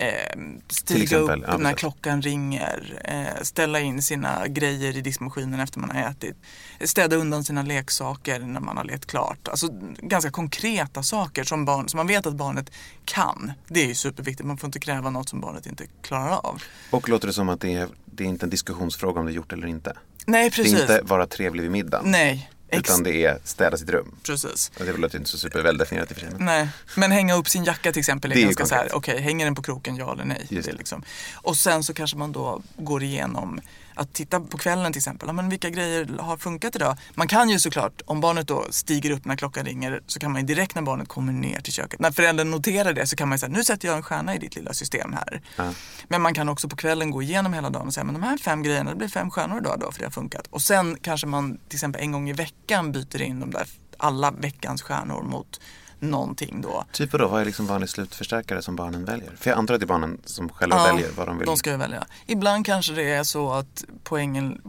Eh, 0.00 0.38
stiga 0.68 1.02
exempel, 1.02 1.42
upp 1.42 1.48
ja, 1.48 1.56
när 1.58 1.72
klockan 1.72 2.22
ringer, 2.22 3.00
eh, 3.04 3.42
ställa 3.42 3.80
in 3.80 4.02
sina 4.02 4.46
grejer 4.46 4.96
i 4.96 5.00
diskmaskinen 5.00 5.60
efter 5.60 5.80
man 5.80 5.90
har 5.90 6.10
ätit, 6.10 6.36
städa 6.84 7.16
undan 7.16 7.44
sina 7.44 7.62
leksaker 7.62 8.40
när 8.40 8.60
man 8.60 8.76
har 8.76 8.84
lekt 8.84 9.06
klart. 9.06 9.48
Alltså 9.48 9.68
ganska 9.98 10.30
konkreta 10.30 11.02
saker 11.02 11.44
som, 11.44 11.64
barn, 11.64 11.88
som 11.88 11.96
man 11.98 12.06
vet 12.06 12.26
att 12.26 12.34
barnet 12.34 12.70
kan. 13.04 13.52
Det 13.68 13.82
är 13.82 13.86
ju 13.86 13.94
superviktigt, 13.94 14.46
man 14.46 14.56
får 14.56 14.68
inte 14.68 14.80
kräva 14.80 15.10
något 15.10 15.28
som 15.28 15.40
barnet 15.40 15.66
inte 15.66 15.86
klarar 16.02 16.46
av. 16.46 16.62
Och 16.90 17.08
låter 17.08 17.26
det 17.26 17.32
som 17.32 17.48
att 17.48 17.60
det 17.60 17.74
är, 17.74 17.88
det 18.04 18.24
är 18.24 18.28
inte 18.28 18.46
en 18.46 18.50
diskussionsfråga 18.50 19.20
om 19.20 19.26
det 19.26 19.32
är 19.32 19.36
gjort 19.36 19.52
eller 19.52 19.66
inte? 19.66 19.96
Nej, 20.26 20.50
Det 20.50 20.56
precis. 20.56 20.74
är 20.74 20.80
inte 20.80 21.00
vara 21.02 21.26
trevlig 21.26 21.62
vid 21.62 21.70
middagen. 21.70 22.10
Nej, 22.10 22.50
ex- 22.72 22.90
Utan 22.90 23.02
det 23.02 23.24
är 23.24 23.38
städa 23.44 23.76
sitt 23.76 23.88
rum. 23.90 24.14
precis. 24.26 24.70
Och 24.78 24.84
det 24.84 24.92
låter 24.92 25.18
inte 25.18 25.30
så 25.30 25.38
superväldefinierat 25.38 26.10
i 26.10 26.14
och 26.14 26.18
för 26.18 26.26
sig. 26.26 26.36
Nej, 26.38 26.68
men 26.96 27.10
hänga 27.12 27.34
upp 27.34 27.48
sin 27.48 27.64
jacka 27.64 27.92
till 27.92 28.00
exempel 28.00 28.30
är, 28.30 28.34
Det 28.34 28.40
är 28.40 28.44
ganska 28.44 28.66
så 28.66 28.74
här, 28.74 28.94
okej, 28.94 29.20
hänger 29.20 29.44
den 29.44 29.54
på 29.54 29.62
kroken, 29.62 29.96
ja 29.96 30.12
eller 30.12 30.24
nej? 30.24 30.46
Just 30.48 30.66
det 30.66 30.72
det. 30.72 30.78
liksom. 30.78 31.02
Och 31.34 31.56
sen 31.56 31.84
så 31.84 31.94
kanske 31.94 32.16
man 32.16 32.32
då 32.32 32.62
går 32.76 33.02
igenom 33.02 33.60
att 34.00 34.12
titta 34.12 34.40
på 34.40 34.58
kvällen 34.58 34.92
till 34.92 34.98
exempel, 35.00 35.26
ja, 35.26 35.32
men 35.32 35.48
vilka 35.48 35.70
grejer 35.70 36.18
har 36.18 36.36
funkat 36.36 36.76
idag? 36.76 36.96
Man 37.14 37.28
kan 37.28 37.50
ju 37.50 37.58
såklart, 37.58 38.02
om 38.06 38.20
barnet 38.20 38.48
då 38.48 38.66
stiger 38.70 39.10
upp 39.10 39.24
när 39.24 39.36
klockan 39.36 39.64
ringer, 39.64 40.02
så 40.06 40.20
kan 40.20 40.32
man 40.32 40.40
ju 40.40 40.46
direkt 40.46 40.74
när 40.74 40.82
barnet 40.82 41.08
kommer 41.08 41.32
ner 41.32 41.60
till 41.60 41.72
köket, 41.72 42.00
när 42.00 42.10
föräldern 42.10 42.50
noterar 42.50 42.92
det 42.92 43.06
så 43.06 43.16
kan 43.16 43.28
man 43.28 43.36
ju 43.36 43.38
säga, 43.38 43.52
nu 43.52 43.64
sätter 43.64 43.88
jag 43.88 43.96
en 43.96 44.02
stjärna 44.02 44.34
i 44.34 44.38
ditt 44.38 44.54
lilla 44.54 44.72
system 44.72 45.12
här. 45.12 45.42
Ja. 45.56 45.72
Men 46.08 46.22
man 46.22 46.34
kan 46.34 46.48
också 46.48 46.68
på 46.68 46.76
kvällen 46.76 47.10
gå 47.10 47.22
igenom 47.22 47.52
hela 47.52 47.70
dagen 47.70 47.86
och 47.86 47.94
säga, 47.94 48.04
men 48.04 48.14
de 48.14 48.22
här 48.22 48.38
fem 48.38 48.62
grejerna, 48.62 48.90
det 48.90 48.96
blir 48.96 49.08
fem 49.08 49.30
stjärnor 49.30 49.58
idag 49.58 49.80
då, 49.80 49.92
för 49.92 49.98
det 49.98 50.06
har 50.06 50.10
funkat. 50.10 50.46
Och 50.50 50.62
sen 50.62 50.96
kanske 51.02 51.26
man 51.26 51.58
till 51.68 51.76
exempel 51.76 52.02
en 52.02 52.12
gång 52.12 52.30
i 52.30 52.32
veckan 52.32 52.92
byter 52.92 53.22
in 53.22 53.40
de 53.40 53.50
där, 53.50 53.66
alla 53.96 54.30
veckans 54.30 54.82
stjärnor 54.82 55.22
mot 55.22 55.60
någonting 56.00 56.60
då. 56.60 56.84
Typ 56.92 57.12
då, 57.12 57.28
vad 57.28 57.40
är 57.40 57.44
liksom 57.44 57.66
vanlig 57.66 57.88
slutförstärkare 57.88 58.62
som 58.62 58.76
barnen 58.76 59.04
väljer? 59.04 59.32
För 59.36 59.50
jag 59.50 59.58
antar 59.58 59.74
att 59.74 59.80
det 59.80 59.84
är 59.84 59.88
barnen 59.88 60.20
som 60.24 60.48
själva 60.48 60.76
Ja, 60.76 60.92
väljer 60.92 61.10
vad 61.16 61.28
de 61.28 61.38
vill. 61.38 61.46
De 61.46 61.56
ska 61.56 61.70
ju 61.70 61.76
välja. 61.76 62.06
Ibland 62.26 62.66
kanske 62.66 62.92
det 62.92 63.10
är 63.10 63.24
så 63.24 63.52
att 63.52 63.84
poängen 64.04 64.60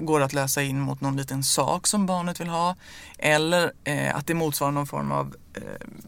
går 0.00 0.20
att 0.20 0.32
läsa 0.32 0.62
in 0.62 0.80
mot 0.80 1.00
någon 1.00 1.16
liten 1.16 1.42
sak 1.42 1.86
som 1.86 2.06
barnet 2.06 2.40
vill 2.40 2.48
ha. 2.48 2.76
Eller 3.18 3.72
eh, 3.84 4.16
att 4.16 4.26
det 4.26 4.34
motsvarar 4.34 4.72
någon 4.72 4.86
form 4.86 5.12
av 5.12 5.36
eh, 5.54 5.62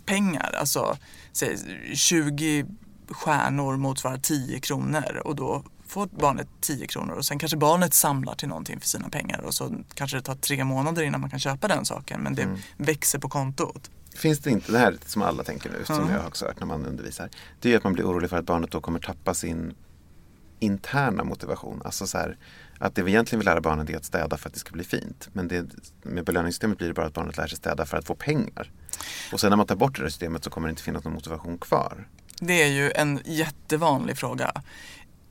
pengar. 0.05 0.55
Alltså 0.61 0.97
säg 1.33 1.59
20 1.95 2.67
stjärnor 3.09 3.77
motsvarar 3.77 4.19
10 4.19 4.61
kronor 4.61 5.23
och 5.25 5.37
då 5.37 5.63
får 5.87 6.07
barnet 6.07 6.49
10 6.61 6.87
kronor 6.87 7.15
och 7.15 7.25
sen 7.25 7.39
kanske 7.39 7.57
barnet 7.57 7.95
samlar 7.95 8.35
till 8.35 8.49
någonting 8.49 8.81
för 8.81 8.89
sina 8.89 9.09
pengar 9.09 9.39
och 9.39 9.55
så 9.55 9.71
kanske 9.95 10.17
det 10.17 10.23
tar 10.23 10.35
tre 10.35 10.65
månader 10.65 11.03
innan 11.03 11.21
man 11.21 11.31
kan 11.31 11.39
köpa 11.39 11.69
den 11.69 11.85
saken 11.85 12.21
men 12.21 12.35
det 12.35 12.47
växer 12.77 13.19
på 13.19 13.29
kontot. 13.29 13.91
Finns 14.14 14.38
det 14.38 14.51
inte, 14.51 14.72
det 14.72 14.79
här 14.79 14.96
som 15.07 15.22
alla 15.22 15.44
tänker 15.44 15.70
nu, 15.70 15.85
som 15.85 16.11
jag 16.11 16.27
också 16.27 16.46
hört 16.46 16.61
när 16.61 16.66
man 16.66 16.87
undervisar. 16.87 17.29
Det 17.61 17.72
är 17.72 17.77
att 17.77 17.85
man 17.85 17.92
blir 17.92 18.05
orolig 18.05 18.31
för 18.31 18.37
att 18.37 18.46
barnet 18.46 18.70
då 18.70 18.81
kommer 18.81 18.98
tappa 18.98 19.35
sin 19.35 19.75
interna 20.59 21.25
motivation. 21.25 21.83
Alltså 21.85 22.07
så 22.07 22.18
här, 22.18 22.37
att 22.79 22.94
det 22.94 23.03
vi 23.03 23.11
egentligen 23.11 23.38
vill 23.40 23.46
lära 23.46 23.61
barnen 23.61 23.88
är 23.88 23.96
att 23.96 24.05
städa 24.05 24.37
för 24.37 24.48
att 24.48 24.55
det 24.55 24.61
ska 24.61 24.72
bli 24.72 24.85
fint. 24.85 25.29
Men 25.33 25.48
det, 25.48 25.66
med 26.03 26.25
belöningssystemet 26.25 26.79
blir 26.79 26.88
det 26.88 26.94
bara 26.94 27.07
att 27.07 27.14
barnet 27.14 27.37
lär 27.37 27.46
sig 27.46 27.59
städa 27.59 27.87
för 27.87 27.96
att 27.96 28.07
få 28.07 28.14
pengar. 28.14 28.70
Och 29.33 29.40
sen 29.40 29.51
när 29.51 29.57
man 29.57 29.66
tar 29.66 29.77
bort 29.77 29.96
det 29.96 30.03
där 30.03 30.09
systemet 30.09 30.44
så 30.44 30.51
kommer 30.51 30.68
det 30.68 30.70
inte 30.70 30.83
finnas 30.83 31.05
någon 31.05 31.14
motivation 31.14 31.59
kvar. 31.59 32.09
Det 32.40 32.62
är 32.62 32.68
ju 32.68 32.90
en 32.90 33.20
jättevanlig 33.25 34.16
fråga. 34.16 34.53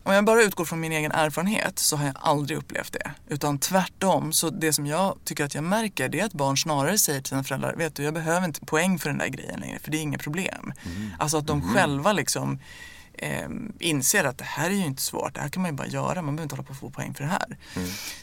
Om 0.03 0.13
jag 0.13 0.25
bara 0.25 0.43
utgår 0.43 0.65
från 0.65 0.79
min 0.79 0.91
egen 0.91 1.11
erfarenhet 1.11 1.79
så 1.79 1.95
har 1.95 2.05
jag 2.05 2.15
aldrig 2.19 2.57
upplevt 2.57 2.93
det. 2.93 3.11
Utan 3.29 3.59
tvärtom, 3.59 4.33
så 4.33 4.49
det 4.49 4.73
som 4.73 4.85
jag 4.85 5.17
tycker 5.23 5.45
att 5.45 5.55
jag 5.55 5.63
märker 5.63 6.09
det 6.09 6.19
är 6.19 6.25
att 6.25 6.33
barn 6.33 6.57
snarare 6.57 6.97
säger 6.97 7.21
till 7.21 7.29
sina 7.29 7.43
föräldrar, 7.43 7.75
vet 7.75 7.95
du 7.95 8.03
jag 8.03 8.13
behöver 8.13 8.45
inte 8.45 8.65
poäng 8.65 8.99
för 8.99 9.09
den 9.09 9.17
där 9.17 9.27
grejen 9.27 9.59
längre 9.59 9.79
för 9.79 9.91
det 9.91 9.97
är 9.97 10.01
inget 10.01 10.21
problem. 10.21 10.73
Alltså 11.19 11.37
att 11.37 11.47
de 11.47 11.73
själva 11.73 12.13
liksom 12.13 12.59
eh, 13.21 13.49
inser 13.79 14.23
att 14.23 14.37
det 14.37 14.43
här 14.43 14.69
är 14.69 14.73
ju 14.73 14.85
inte 14.85 15.01
svårt, 15.01 15.35
det 15.35 15.41
här 15.41 15.49
kan 15.49 15.61
man 15.61 15.71
ju 15.71 15.77
bara 15.77 15.87
göra, 15.87 16.21
man 16.21 16.35
behöver 16.35 16.43
inte 16.43 16.55
hålla 16.55 16.67
på 16.67 16.73
att 16.73 16.79
få 16.79 16.89
poäng 16.89 17.13
för 17.13 17.23
det 17.23 17.29
här. 17.29 17.57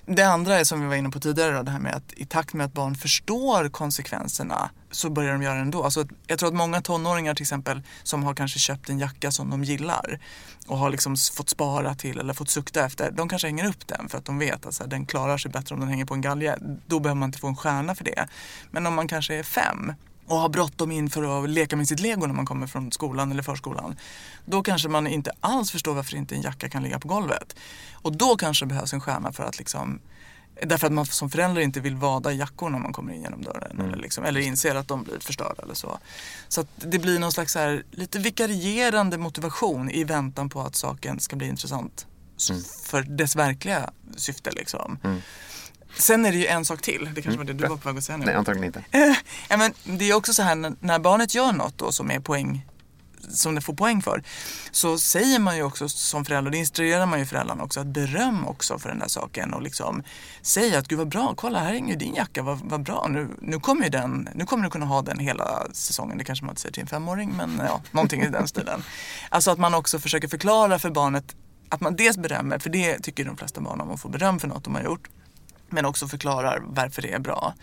Det 0.06 0.22
andra 0.22 0.58
är 0.60 0.64
som 0.64 0.80
vi 0.80 0.86
var 0.86 0.94
inne 0.94 1.10
på 1.10 1.20
tidigare, 1.20 1.56
då, 1.56 1.62
det 1.62 1.70
här 1.70 1.78
med 1.78 1.94
att 1.94 2.12
i 2.16 2.24
takt 2.24 2.54
med 2.54 2.66
att 2.66 2.72
barn 2.72 2.94
förstår 2.94 3.68
konsekvenserna 3.68 4.70
så 4.90 5.10
börjar 5.10 5.32
de 5.32 5.42
göra 5.42 5.54
det 5.54 5.60
ändå. 5.60 5.84
Alltså, 5.84 6.06
jag 6.26 6.38
tror 6.38 6.48
att 6.48 6.54
många 6.54 6.80
tonåringar 6.80 7.34
till 7.34 7.42
exempel 7.42 7.82
som 8.02 8.24
har 8.24 8.34
kanske 8.34 8.58
köpt 8.58 8.88
en 8.88 8.98
jacka 8.98 9.30
som 9.30 9.50
de 9.50 9.64
gillar 9.64 10.20
och 10.66 10.78
har 10.78 10.90
liksom 10.90 11.16
fått 11.34 11.48
spara 11.48 11.94
till 11.94 12.18
eller 12.18 12.34
fått 12.34 12.50
sukta 12.50 12.86
efter, 12.86 13.10
de 13.10 13.28
kanske 13.28 13.48
hänger 13.48 13.68
upp 13.68 13.86
den 13.86 14.08
för 14.08 14.18
att 14.18 14.24
de 14.24 14.38
vet 14.38 14.66
att 14.66 14.74
så 14.74 14.82
här, 14.82 14.90
den 14.90 15.06
klarar 15.06 15.38
sig 15.38 15.50
bättre 15.50 15.74
om 15.74 15.80
den 15.80 15.88
hänger 15.88 16.04
på 16.04 16.14
en 16.14 16.20
galge. 16.20 16.58
Då 16.86 17.00
behöver 17.00 17.18
man 17.18 17.28
inte 17.28 17.38
få 17.38 17.46
en 17.46 17.56
stjärna 17.56 17.94
för 17.94 18.04
det. 18.04 18.28
Men 18.70 18.86
om 18.86 18.94
man 18.94 19.08
kanske 19.08 19.34
är 19.34 19.42
fem 19.42 19.92
och 20.28 20.36
har 20.36 20.48
bråttom 20.48 20.92
in 20.92 21.10
för 21.10 21.44
att 21.44 21.50
leka 21.50 21.76
med 21.76 21.88
sitt 21.88 22.00
lego 22.00 22.26
när 22.26 22.34
man 22.34 22.46
kommer 22.46 22.66
från 22.66 22.92
skolan 22.92 23.32
eller 23.32 23.42
förskolan. 23.42 23.96
Då 24.44 24.62
kanske 24.62 24.88
man 24.88 25.06
inte 25.06 25.32
alls 25.40 25.70
förstår 25.70 25.94
varför 25.94 26.16
inte 26.16 26.34
en 26.34 26.42
jacka 26.42 26.68
kan 26.68 26.82
ligga 26.82 26.98
på 27.00 27.08
golvet. 27.08 27.56
Och 27.92 28.16
då 28.16 28.36
kanske 28.36 28.64
det 28.64 28.68
behövs 28.68 28.92
en 28.92 29.00
stjärna 29.00 29.32
för 29.32 29.44
att 29.44 29.58
liksom 29.58 30.00
Därför 30.62 30.86
att 30.86 30.92
man 30.92 31.06
som 31.06 31.30
förälder 31.30 31.60
inte 31.60 31.80
vill 31.80 31.96
vada 31.96 32.32
jackor 32.32 32.70
när 32.70 32.78
man 32.78 32.92
kommer 32.92 33.12
in 33.12 33.22
genom 33.22 33.42
dörren. 33.42 33.80
Eller, 33.80 33.96
liksom, 33.96 34.24
eller 34.24 34.40
inser 34.40 34.74
att 34.74 34.88
de 34.88 35.02
blir 35.02 35.18
förstörda 35.20 35.62
eller 35.62 35.74
så. 35.74 35.98
Så 36.48 36.60
att 36.60 36.66
det 36.76 36.98
blir 36.98 37.18
någon 37.18 37.32
slags 37.32 37.54
här, 37.54 37.82
lite 37.90 38.18
vikarierande 38.18 39.18
motivation 39.18 39.90
i 39.90 40.04
väntan 40.04 40.48
på 40.48 40.60
att 40.60 40.74
saken 40.76 41.20
ska 41.20 41.36
bli 41.36 41.48
intressant. 41.48 42.06
s- 42.36 42.82
För 42.86 43.02
dess 43.02 43.36
verkliga 43.36 43.90
syfte 44.16 44.50
liksom. 44.50 44.98
Sen 45.98 46.26
är 46.26 46.32
det 46.32 46.38
ju 46.38 46.46
en 46.46 46.64
sak 46.64 46.82
till, 46.82 47.10
det 47.14 47.22
kanske 47.22 47.28
Mm, 47.28 47.38
var 47.38 47.44
det 47.44 47.52
du 47.52 47.68
var 47.68 47.76
på 47.76 47.88
väg 47.88 47.98
att 47.98 48.04
säga 48.04 48.16
nu. 48.16 48.26
Nej, 48.26 48.34
antagligen 48.34 48.66
inte. 48.66 48.84
Ja, 49.48 49.56
men 49.56 49.72
det 49.98 50.10
är 50.10 50.14
också 50.14 50.34
så 50.34 50.42
här 50.42 50.54
när, 50.54 50.72
när 50.80 50.98
barnet 50.98 51.34
gör 51.34 51.52
något 51.52 51.78
då 51.78 51.92
som 51.92 52.10
är 52.10 52.20
poäng 52.20 52.64
som 53.28 53.54
det 53.54 53.60
får 53.60 53.74
poäng 53.74 54.02
för 54.02 54.22
så 54.70 54.98
säger 54.98 55.38
man 55.38 55.56
ju 55.56 55.62
också 55.62 55.88
som 55.88 56.24
förälder, 56.24 56.50
det 56.50 56.58
instruerar 56.58 57.06
man 57.06 57.18
ju 57.18 57.26
föräldrarna 57.26 57.62
också 57.62 57.80
att 57.80 57.86
beröm 57.86 58.46
också 58.46 58.78
för 58.78 58.88
den 58.88 58.98
där 58.98 59.08
saken 59.08 59.54
och 59.54 59.62
liksom 59.62 60.02
säga 60.42 60.78
att 60.78 60.88
gud 60.88 60.98
vad 60.98 61.08
bra, 61.08 61.34
kolla 61.36 61.58
här 61.58 61.72
hänger 61.72 61.92
ju 61.92 61.98
din 61.98 62.14
jacka, 62.14 62.42
vad, 62.42 62.60
vad 62.64 62.82
bra, 62.82 63.06
nu, 63.10 63.28
nu 63.40 63.60
kommer 63.60 63.84
ju 63.84 63.90
den, 63.90 64.28
nu 64.34 64.44
kommer 64.44 64.64
du 64.64 64.70
kunna 64.70 64.86
ha 64.86 65.02
den 65.02 65.18
hela 65.18 65.66
säsongen, 65.72 66.18
det 66.18 66.24
kanske 66.24 66.44
man 66.44 66.52
inte 66.52 66.60
säger 66.60 66.72
till 66.72 66.82
en 66.82 66.86
femåring 66.86 67.32
men 67.36 67.62
ja, 67.66 67.80
någonting 67.90 68.22
i 68.22 68.28
den 68.28 68.48
stilen. 68.54 68.82
Alltså 69.28 69.50
att 69.50 69.58
man 69.58 69.74
också 69.74 69.98
försöker 69.98 70.28
förklara 70.28 70.78
för 70.78 70.90
barnet 70.90 71.36
att 71.68 71.80
man 71.80 71.96
dels 71.96 72.16
berömmer, 72.16 72.58
för 72.58 72.70
det 72.70 72.98
tycker 72.98 73.24
de 73.24 73.36
flesta 73.36 73.60
barn 73.60 73.80
om 73.80 73.90
att 73.90 74.00
få 74.00 74.08
beröm 74.08 74.38
för 74.40 74.48
något 74.48 74.64
de 74.64 74.74
har 74.74 74.82
gjort 74.82 75.08
men 75.70 75.84
också 75.84 76.08
förklarar 76.08 76.62
varför 76.66 77.02
det 77.02 77.12
är 77.12 77.18
bra. 77.18 77.54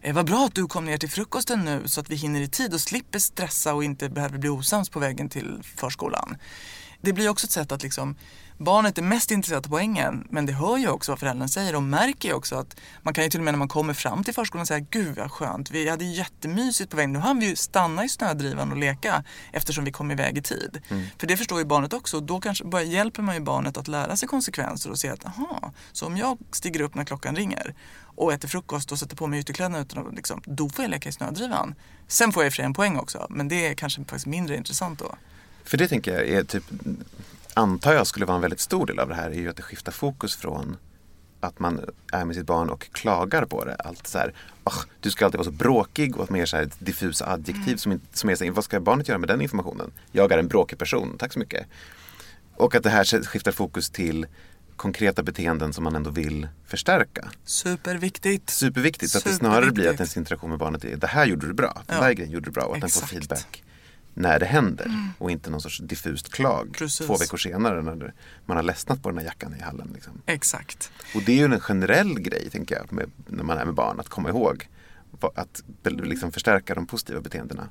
Eh, 0.00 0.14
vad 0.14 0.26
bra 0.26 0.44
att 0.44 0.54
du 0.54 0.66
kom 0.66 0.84
ner 0.84 0.98
till 0.98 1.10
frukosten 1.10 1.64
nu 1.64 1.82
så 1.88 2.00
att 2.00 2.10
vi 2.10 2.14
hinner 2.14 2.40
i 2.40 2.48
tid 2.48 2.74
och 2.74 2.80
slipper 2.80 3.18
stressa 3.18 3.74
och 3.74 3.84
inte 3.84 4.08
behöver 4.08 4.38
bli 4.38 4.48
osams 4.48 4.90
på 4.90 4.98
vägen 4.98 5.28
till 5.28 5.62
förskolan. 5.76 6.36
Det 7.00 7.12
blir 7.12 7.28
också 7.28 7.46
ett 7.46 7.50
sätt 7.50 7.72
att 7.72 7.82
liksom, 7.82 8.16
barnet 8.62 8.98
är 8.98 9.02
mest 9.02 9.30
intresserat 9.30 9.66
av 9.66 9.70
poängen 9.70 10.26
men 10.30 10.46
det 10.46 10.52
hör 10.52 10.76
ju 10.76 10.88
också 10.88 11.12
vad 11.12 11.18
föräldern 11.18 11.48
säger 11.48 11.74
och 11.76 11.82
märker 11.82 12.28
ju 12.28 12.34
också 12.34 12.56
att 12.56 12.76
man 13.02 13.14
kan 13.14 13.24
ju 13.24 13.30
till 13.30 13.40
och 13.40 13.44
med 13.44 13.54
när 13.54 13.58
man 13.58 13.68
kommer 13.68 13.94
fram 13.94 14.24
till 14.24 14.34
förskolan 14.34 14.66
säga 14.66 14.86
gud 14.90 15.16
vad 15.16 15.30
skönt, 15.30 15.70
vi 15.70 15.88
hade 15.88 16.04
jättemysigt 16.04 16.90
på 16.90 16.96
vägen. 16.96 17.12
Nu 17.12 17.18
hann 17.18 17.40
vi 17.40 17.46
ju 17.46 17.56
stanna 17.56 18.04
i 18.04 18.08
snödrivan 18.08 18.70
och 18.70 18.76
leka 18.76 19.24
eftersom 19.52 19.84
vi 19.84 19.92
kom 19.92 20.10
iväg 20.10 20.38
i 20.38 20.42
tid. 20.42 20.80
För 21.18 21.26
det 21.26 21.36
förstår 21.36 21.58
ju 21.58 21.64
barnet 21.64 21.92
också 21.92 22.16
och 22.16 22.22
då 22.22 22.40
kanske 22.40 22.64
bara 22.64 22.82
hjälper 22.82 23.22
man 23.22 23.34
ju 23.34 23.40
barnet 23.40 23.76
att 23.76 23.88
lära 23.88 24.16
sig 24.16 24.28
konsekvenser 24.28 24.90
och 24.90 24.98
se 24.98 25.08
att 25.08 25.26
aha, 25.26 25.72
så 25.92 26.06
om 26.06 26.16
jag 26.16 26.38
stiger 26.50 26.80
upp 26.80 26.94
när 26.94 27.04
klockan 27.04 27.36
ringer 27.36 27.74
och 28.16 28.32
äter 28.32 28.48
frukost 28.48 28.92
och 28.92 28.98
sätter 28.98 29.16
på 29.16 29.26
mig 29.26 29.40
utekläderna 29.40 29.78
utan 29.78 30.06
att 30.06 30.14
liksom, 30.14 30.42
då 30.44 30.68
får 30.68 30.84
jag 30.84 30.90
leka 30.90 31.08
i 31.08 31.12
snödrivan. 31.12 31.74
Sen 32.08 32.32
får 32.32 32.42
jag 32.42 32.46
i 32.46 32.50
och 32.50 32.52
för 32.52 32.56
sig 32.56 32.64
en 32.64 32.74
poäng 32.74 32.96
också 32.96 33.26
men 33.30 33.48
det 33.48 33.66
är 33.66 33.74
kanske 33.74 34.00
faktiskt 34.00 34.26
mindre 34.26 34.56
intressant 34.56 34.98
då. 34.98 35.14
För 35.64 35.78
det 35.78 35.88
tänker 35.88 36.12
jag 36.12 36.28
är 36.28 36.44
typ, 36.44 36.64
antar 37.54 37.92
jag 37.92 38.06
skulle 38.06 38.26
vara 38.26 38.34
en 38.34 38.40
väldigt 38.40 38.60
stor 38.60 38.86
del 38.86 38.98
av 38.98 39.08
det 39.08 39.14
här, 39.14 39.30
är 39.30 39.34
ju 39.34 39.48
att 39.48 39.56
det 39.56 39.62
skiftar 39.62 39.92
fokus 39.92 40.36
från 40.36 40.76
att 41.40 41.58
man 41.58 41.80
är 42.12 42.24
med 42.24 42.36
sitt 42.36 42.46
barn 42.46 42.70
och 42.70 42.88
klagar 42.92 43.44
på 43.44 43.64
det. 43.64 43.74
Allt 43.74 44.06
så 44.06 44.18
här, 44.18 44.34
"Ach, 44.64 44.84
du 45.00 45.10
ska 45.10 45.24
alltid 45.24 45.38
vara 45.38 45.44
så 45.44 45.50
bråkig 45.50 46.16
och 46.16 46.30
mer 46.30 46.46
så 46.46 46.56
här 46.56 46.70
diffusa 46.78 47.30
adjektiv 47.32 47.76
som, 47.76 47.92
inte- 47.92 48.18
som 48.18 48.30
är 48.30 48.34
så 48.34 48.44
här, 48.44 48.50
vad 48.50 48.64
ska 48.64 48.80
barnet 48.80 49.08
göra 49.08 49.18
med 49.18 49.28
den 49.28 49.40
informationen? 49.40 49.92
Jag 50.12 50.32
är 50.32 50.38
en 50.38 50.48
bråkig 50.48 50.78
person, 50.78 51.16
tack 51.18 51.32
så 51.32 51.38
mycket. 51.38 51.66
Och 52.56 52.74
att 52.74 52.82
det 52.82 52.90
här 52.90 53.22
skiftar 53.24 53.52
fokus 53.52 53.90
till 53.90 54.26
konkreta 54.76 55.22
beteenden 55.22 55.72
som 55.72 55.84
man 55.84 55.96
ändå 55.96 56.10
vill 56.10 56.48
förstärka. 56.66 57.28
Superviktigt. 57.44 58.50
Superviktigt, 58.50 59.12
så 59.12 59.18
att 59.18 59.24
det 59.24 59.32
snarare 59.32 59.70
blir 59.70 59.88
att 59.88 59.94
ens 59.94 60.16
interaktion 60.16 60.50
med 60.50 60.58
barnet 60.58 60.84
är 60.84 60.96
det 60.96 61.06
här 61.06 61.26
gjorde 61.26 61.46
du 61.46 61.52
bra, 61.52 61.82
den 61.86 61.96
Ja. 61.96 62.02
där 62.04 62.12
grejen 62.12 62.30
gjorde 62.32 62.44
du 62.44 62.50
bra 62.50 62.64
och 62.64 62.74
att 62.74 62.80
den 62.80 62.90
får 62.90 62.98
Exakt. 63.00 63.10
feedback 63.12 63.62
när 64.14 64.38
det 64.38 64.46
händer 64.46 64.90
och 65.18 65.30
inte 65.30 65.50
någon 65.50 65.60
sorts 65.60 65.78
diffust 65.78 66.32
klag 66.32 66.74
Precis. 66.78 67.06
två 67.06 67.16
veckor 67.16 67.36
senare 67.36 67.82
när 67.82 68.14
man 68.44 68.56
har 68.56 68.64
ledsnat 68.64 69.02
på 69.02 69.08
den 69.08 69.18
här 69.18 69.24
jackan 69.24 69.54
i 69.58 69.62
hallen. 69.62 69.90
Liksom. 69.94 70.22
Exakt. 70.26 70.92
Och 71.14 71.22
det 71.22 71.32
är 71.32 71.36
ju 71.36 71.44
en 71.54 71.60
generell 71.60 72.20
grej, 72.20 72.50
tänker 72.50 72.74
jag, 72.74 72.92
med, 72.92 73.10
när 73.26 73.44
man 73.44 73.58
är 73.58 73.64
med 73.64 73.74
barn, 73.74 74.00
att 74.00 74.08
komma 74.08 74.28
ihåg 74.28 74.68
att 75.34 75.62
liksom 75.84 76.32
förstärka 76.32 76.74
de 76.74 76.86
positiva 76.86 77.20
beteendena 77.20 77.68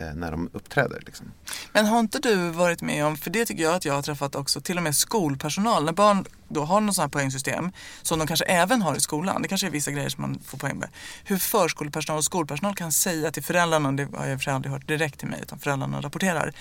när 0.00 0.30
de 0.30 0.50
uppträder. 0.52 1.02
Liksom. 1.06 1.32
Men 1.72 1.86
har 1.86 2.00
inte 2.00 2.18
du 2.18 2.50
varit 2.50 2.82
med 2.82 3.04
om, 3.04 3.16
för 3.16 3.30
det 3.30 3.46
tycker 3.46 3.62
jag 3.62 3.74
att 3.74 3.84
jag 3.84 3.94
har 3.94 4.02
träffat 4.02 4.34
också, 4.34 4.60
till 4.60 4.76
och 4.76 4.82
med 4.82 4.96
skolpersonal, 4.96 5.84
när 5.84 5.92
barn 5.92 6.24
då 6.48 6.64
har 6.64 6.80
något 6.80 6.94
sånt 6.94 7.04
här 7.04 7.20
poängsystem 7.20 7.72
som 8.02 8.18
de 8.18 8.26
kanske 8.26 8.44
även 8.44 8.82
har 8.82 8.96
i 8.96 9.00
skolan, 9.00 9.42
det 9.42 9.48
kanske 9.48 9.66
är 9.66 9.70
vissa 9.70 9.90
grejer 9.90 10.08
som 10.08 10.22
man 10.22 10.40
får 10.44 10.58
poäng 10.58 10.78
med. 10.78 10.88
Hur 11.24 11.38
förskolepersonal 11.38 12.18
och 12.18 12.24
skolpersonal 12.24 12.74
kan 12.74 12.92
säga 12.92 13.30
till 13.30 13.42
föräldrarna, 13.42 13.92
det 13.92 14.08
har 14.16 14.26
jag 14.26 14.42
för 14.42 14.50
aldrig 14.50 14.72
hört 14.72 14.88
direkt 14.88 15.18
till 15.18 15.28
mig 15.28 15.40
utan 15.42 15.58
föräldrarna 15.58 16.00
rapporterar, 16.00 16.52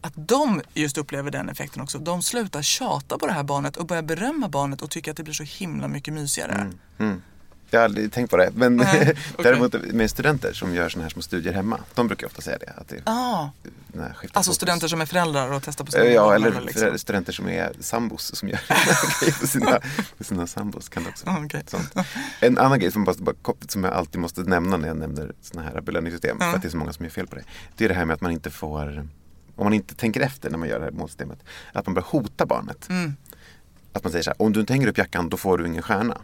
att 0.00 0.12
de 0.16 0.62
just 0.74 0.98
upplever 0.98 1.30
den 1.30 1.48
effekten 1.48 1.82
också. 1.82 1.98
De 1.98 2.22
slutar 2.22 2.62
tjata 2.62 3.18
på 3.18 3.26
det 3.26 3.32
här 3.32 3.42
barnet 3.42 3.76
och 3.76 3.86
börjar 3.86 4.02
berömma 4.02 4.48
barnet 4.48 4.82
och 4.82 4.90
tycker 4.90 5.10
att 5.10 5.16
det 5.16 5.22
blir 5.22 5.34
så 5.34 5.42
himla 5.42 5.88
mycket 5.88 6.14
mysigare. 6.14 6.72
Mm. 6.98 7.22
Jag 7.70 7.80
har 7.80 7.84
aldrig 7.84 8.12
tänkt 8.12 8.30
på 8.30 8.36
det. 8.36 8.50
Men 8.54 8.80
okej. 8.88 9.16
däremot 9.38 9.72
med 9.92 10.10
studenter 10.10 10.52
som 10.52 10.74
gör 10.74 10.88
sådana 10.88 11.04
här 11.04 11.10
små 11.10 11.22
studier 11.22 11.52
hemma. 11.52 11.80
De 11.94 12.06
brukar 12.06 12.26
ofta 12.26 12.42
säga 12.42 12.58
det. 12.58 12.72
Att 12.76 12.88
det 12.88 13.02
Ah, 13.04 13.48
alltså 14.32 14.32
fokus. 14.32 14.56
studenter 14.56 14.88
som 14.88 15.00
är 15.00 15.06
föräldrar 15.06 15.52
och 15.52 15.62
testar 15.62 15.84
på 15.84 15.90
sina 15.92 16.04
Eh, 16.04 16.12
Ja, 16.12 16.22
barn, 16.22 16.34
eller 16.44 16.60
liksom. 16.60 16.98
studenter 16.98 17.32
som 17.32 17.48
är 17.48 17.72
sambos 17.80 18.34
som 18.36 18.48
gör 18.48 18.60
grejer 19.20 19.32
för 19.32 19.46
sina, 19.46 19.80
sina 20.20 20.46
sambos. 20.46 20.88
Kan 20.88 21.02
det 21.02 21.08
också 21.08 21.26
Ah, 21.28 21.60
sånt. 21.66 21.94
En 22.40 22.58
annan 22.58 22.78
grej 22.80 22.92
som, 22.92 23.04
bara, 23.04 23.14
som 23.68 23.84
jag 23.84 23.92
alltid 23.92 24.20
måste 24.20 24.40
nämna 24.42 24.76
när 24.76 24.88
jag 24.88 24.96
nämner 24.96 25.32
sådana 25.42 25.68
här 25.70 25.80
belöningssystem, 25.80 26.36
Ja. 26.40 26.46
för 26.50 26.56
att 26.56 26.62
det 26.62 26.68
är 26.68 26.70
så 26.70 26.76
många 26.76 26.92
som 26.92 27.04
gör 27.04 27.10
fel 27.10 27.26
på 27.26 27.34
det. 27.34 27.44
Det 27.76 27.84
är 27.84 27.88
det 27.88 27.94
här 27.94 28.04
med 28.04 28.14
att 28.14 28.20
man 28.20 28.32
inte 28.32 28.50
får, 28.50 29.08
om 29.56 29.64
man 29.64 29.72
inte 29.72 29.94
tänker 29.94 30.20
efter 30.20 30.50
när 30.50 30.58
man 30.58 30.68
gör 30.68 30.78
det 30.78 30.84
här 30.84 30.92
målsystemet, 30.92 31.38
att 31.72 31.86
man 31.86 31.94
börjar 31.94 32.06
hota 32.06 32.46
barnet. 32.46 32.88
Mm. 32.88 33.16
Att 33.92 34.04
man 34.04 34.12
säger 34.12 34.22
så 34.22 34.30
här, 34.30 34.42
om 34.42 34.52
du 34.52 34.60
inte 34.60 34.72
hänger 34.72 34.86
upp 34.88 34.98
jackan 34.98 35.28
då 35.28 35.36
får 35.36 35.58
du 35.58 35.66
ingen 35.66 35.82
stjärna. 35.82 36.18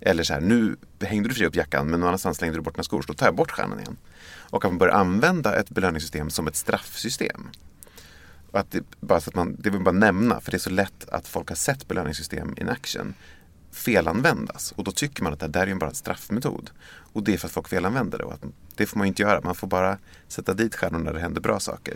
Eller 0.00 0.22
så 0.22 0.32
här, 0.32 0.40
nu 0.40 0.76
hängde 1.00 1.28
du 1.28 1.34
för 1.34 1.38
sig 1.38 1.46
upp 1.46 1.56
jackan 1.56 1.86
men 1.90 2.00
någon 2.00 2.08
annanstans 2.08 2.36
slängde 2.36 2.58
du 2.58 2.62
bort 2.62 2.74
dina 2.74 2.84
skor 2.84 3.02
så 3.02 3.06
då 3.06 3.14
tar 3.14 3.26
jag 3.26 3.34
bort 3.34 3.50
stjärnan 3.50 3.80
igen. 3.80 3.96
Och 4.50 4.64
att 4.64 4.70
man 4.70 4.78
börjar 4.78 4.94
använda 4.94 5.56
ett 5.56 5.70
belöningssystem 5.70 6.30
som 6.30 6.46
ett 6.46 6.56
straffsystem. 6.56 7.48
Och 8.50 8.58
att 8.58 8.70
det, 8.70 8.82
bara 9.00 9.20
så 9.20 9.30
att 9.30 9.34
man, 9.34 9.56
det 9.58 9.70
vill 9.70 9.80
bara 9.80 9.92
nämna, 9.92 10.40
för 10.40 10.50
det 10.50 10.56
är 10.56 10.58
så 10.58 10.70
lätt 10.70 11.08
att 11.08 11.28
folk 11.28 11.48
har 11.48 11.56
sett 11.56 11.88
belöningssystem 11.88 12.54
in 12.56 12.68
action 12.68 13.14
felanvändas. 13.72 14.72
Och 14.76 14.84
då 14.84 14.92
tycker 14.92 15.22
man 15.22 15.32
att 15.32 15.40
det 15.40 15.48
där 15.48 15.62
är 15.62 15.66
ju 15.66 15.74
bara 15.74 15.90
en 15.90 15.94
straffmetod. 15.94 16.70
Och 17.12 17.22
det 17.22 17.34
är 17.34 17.38
för 17.38 17.46
att 17.46 17.52
folk 17.52 17.68
felanvänder 17.68 18.18
det. 18.18 18.24
Och 18.24 18.32
att 18.32 18.40
det 18.76 18.86
får 18.86 18.98
man 18.98 19.06
inte 19.06 19.22
göra. 19.22 19.40
Man 19.44 19.54
får 19.54 19.66
bara 19.66 19.98
sätta 20.28 20.54
dit 20.54 20.74
stjärnor 20.74 20.98
när 20.98 21.12
det 21.12 21.20
händer 21.20 21.40
bra 21.40 21.60
saker. 21.60 21.94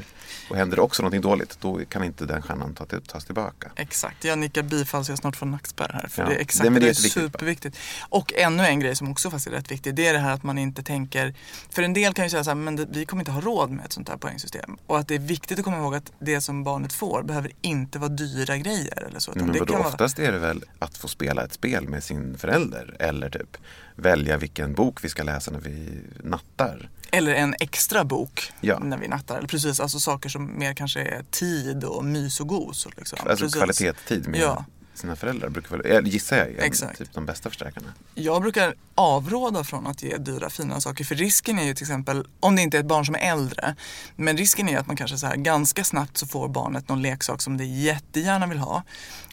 Och 0.50 0.56
händer 0.56 0.76
det 0.76 0.82
också 0.82 1.02
någonting 1.02 1.20
dåligt, 1.20 1.58
då 1.60 1.80
kan 1.88 2.04
inte 2.04 2.24
den 2.26 2.42
stjärnan 2.42 2.74
ta 2.74 2.84
till, 2.86 3.00
tas 3.02 3.24
tillbaka. 3.24 3.70
Exakt, 3.76 4.24
jag 4.24 4.38
nickar 4.38 4.62
bifall 4.62 5.04
så 5.04 5.12
jag 5.12 5.18
snart 5.18 5.36
får 5.36 5.46
nackspärr 5.46 5.90
här. 5.92 6.08
För 6.08 6.22
Ja, 6.22 6.28
det 6.28 6.34
är 6.34 6.40
exakt 6.40 6.64
det- 6.64 6.70
det, 6.74 6.80
det 6.80 6.88
är 6.88 6.94
superviktigt. 6.94 7.78
Och 8.08 8.32
ännu 8.32 8.66
en 8.66 8.80
grej 8.80 8.96
som 8.96 9.10
också 9.10 9.30
faktiskt 9.30 9.46
är 9.46 9.50
rätt 9.50 9.70
viktig, 9.70 9.94
det 9.94 10.06
är 10.06 10.12
det 10.12 10.18
här 10.18 10.32
att 10.32 10.42
man 10.42 10.58
inte 10.58 10.82
tänker, 10.82 11.34
för 11.70 11.82
en 11.82 11.92
del 11.92 12.14
kan 12.14 12.24
ju 12.24 12.30
säga 12.30 12.44
så 12.44 12.50
här, 12.50 12.54
men 12.54 12.76
det, 12.76 12.86
vi 12.90 13.06
kommer 13.06 13.20
inte 13.20 13.32
ha 13.32 13.40
råd 13.40 13.70
med 13.70 13.84
ett 13.84 13.92
sånt 13.92 14.08
här 14.08 14.16
poängsystem. 14.16 14.76
Och 14.86 14.98
att 14.98 15.08
det 15.08 15.14
är 15.14 15.18
viktigt 15.18 15.58
att 15.58 15.64
komma 15.64 15.76
ihåg 15.78 15.94
att 15.94 16.12
det 16.18 16.40
som 16.40 16.64
barnet 16.64 16.92
får 16.92 17.22
behöver 17.22 17.50
inte 17.60 17.98
vara 17.98 18.08
dyra 18.10 18.56
grejer 18.56 19.04
eller 19.08 19.18
så. 19.18 19.32
Men 19.34 19.52
det 19.52 19.58
vadå, 19.58 19.72
kan 19.72 19.82
vara- 19.82 19.88
oftast 19.92 20.18
är 20.18 20.32
det 20.32 20.38
väl 20.38 20.64
att 20.78 20.96
få 20.96 21.08
spela 21.08 21.44
ett 21.44 21.52
spel 21.52 21.88
med 21.88 22.04
sin 22.04 22.38
förälder. 22.38 22.96
Eller 22.98 23.30
typ 23.30 23.56
välja 23.96 24.36
vilken 24.36 24.74
bok 24.74 25.04
vi 25.04 25.08
ska 25.08 25.22
läsa 25.22 25.50
när 25.50 25.60
vi 25.60 26.00
nattar. 26.22 26.88
Eller 27.12 27.34
en 27.34 27.54
extra 27.60 28.04
bok 28.04 28.52
Ja. 28.60 28.78
när 28.78 28.98
vi 28.98 29.08
nattar. 29.08 29.38
Eller 29.38 29.48
precis, 29.48 29.80
alltså 29.80 30.00
saker 30.00 30.28
som 30.28 30.58
mer 30.58 30.74
kanske 30.74 31.00
är 31.00 31.24
tid 31.30 31.84
och 31.84 32.04
mys 32.04 32.40
och 32.40 32.48
gos. 32.48 32.86
Liksom. 32.96 33.18
Alltså 33.22 33.44
precis. 33.44 33.54
kvalitetstid 33.54 34.28
med 34.28 34.40
Ja. 34.40 34.64
sina 34.94 35.16
föräldrar 35.16 35.48
brukar 35.48 35.76
väl, 35.78 36.06
gissar 36.06 36.36
jag, 36.36 36.48
är 36.48 36.94
typ 36.94 37.12
de 37.14 37.26
bästa 37.26 37.48
förstärkarna. 37.50 37.86
Jag 38.14 38.42
brukar 38.42 38.74
avråda 38.94 39.64
från 39.64 39.86
att 39.86 40.02
ge 40.02 40.16
dyra 40.16 40.50
fina 40.50 40.80
saker 40.80 41.04
för 41.04 41.14
risken 41.14 41.58
är 41.58 41.64
ju 41.64 41.74
till 41.74 41.84
exempel, 41.84 42.26
om 42.40 42.56
det 42.56 42.62
inte 42.62 42.76
är 42.76 42.80
ett 42.80 42.86
barn 42.86 43.06
som 43.06 43.14
är 43.14 43.18
äldre, 43.32 43.74
men 44.16 44.36
risken 44.36 44.68
är 44.68 44.78
att 44.78 44.86
man 44.86 44.96
kanske 44.96 45.18
så 45.18 45.26
här 45.26 45.36
ganska 45.36 45.84
snabbt 45.84 46.16
så 46.16 46.26
får 46.26 46.48
barnet 46.48 46.88
någon 46.88 47.02
leksak 47.02 47.42
som 47.42 47.56
det 47.56 47.64
jättegärna 47.64 48.46
vill 48.46 48.58
ha. 48.58 48.82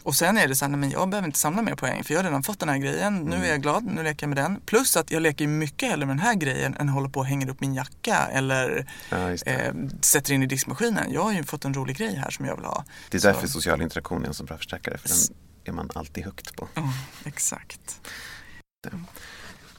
Och 0.03 0.15
sen 0.15 0.37
är 0.37 0.47
det 0.47 0.55
så 0.55 0.65
här, 0.65 0.69
nej 0.69 0.79
men 0.79 0.89
jag 0.89 1.09
behöver 1.09 1.27
inte 1.27 1.39
samla 1.39 1.61
mer 1.61 1.75
poäng 1.75 2.03
för 2.03 2.13
jag 2.13 2.19
har 2.19 2.23
redan 2.23 2.43
fått 2.43 2.59
den 2.59 2.69
här 2.69 2.77
grejen, 2.77 3.17
nu 3.17 3.45
är 3.45 3.49
jag 3.49 3.61
glad, 3.61 3.83
nu 3.83 4.03
leker 4.03 4.23
jag 4.23 4.35
med 4.35 4.37
den. 4.37 4.61
Plus 4.65 4.97
att 4.97 5.11
jag 5.11 5.21
leker 5.21 5.47
mycket 5.47 5.89
hellre 5.89 6.05
med 6.05 6.15
den 6.15 6.23
här 6.25 6.33
grejen 6.35 6.75
än 6.79 6.89
håller 6.89 7.09
på 7.09 7.19
och 7.19 7.25
hänger 7.25 7.49
upp 7.49 7.61
min 7.61 7.73
jacka 7.73 8.17
eller 8.31 8.87
Ja, 9.09 9.29
eh, 9.31 9.73
sätter 10.01 10.33
in 10.33 10.43
i 10.43 10.45
diskmaskinen. 10.45 11.11
Jag 11.13 11.23
har 11.23 11.33
ju 11.33 11.43
fått 11.43 11.65
en 11.65 11.73
rolig 11.73 11.97
grej 11.97 12.15
här 12.15 12.29
som 12.29 12.45
jag 12.45 12.55
vill 12.55 12.65
ha. 12.65 12.85
Det 13.09 13.17
är 13.17 13.21
Så- 13.21 13.27
därför 13.27 13.47
social 13.47 13.81
interaktion 13.81 14.23
är 14.23 14.27
en 14.27 14.33
så 14.33 14.43
bra 14.43 14.57
förstärkare. 14.57 14.97
För 14.97 15.09
den 15.09 15.17
är 15.63 15.71
man 15.71 15.89
alltid 15.95 16.23
högt 16.23 16.55
på. 16.55 16.67
Ja, 16.73 16.93
exakt. 17.25 17.99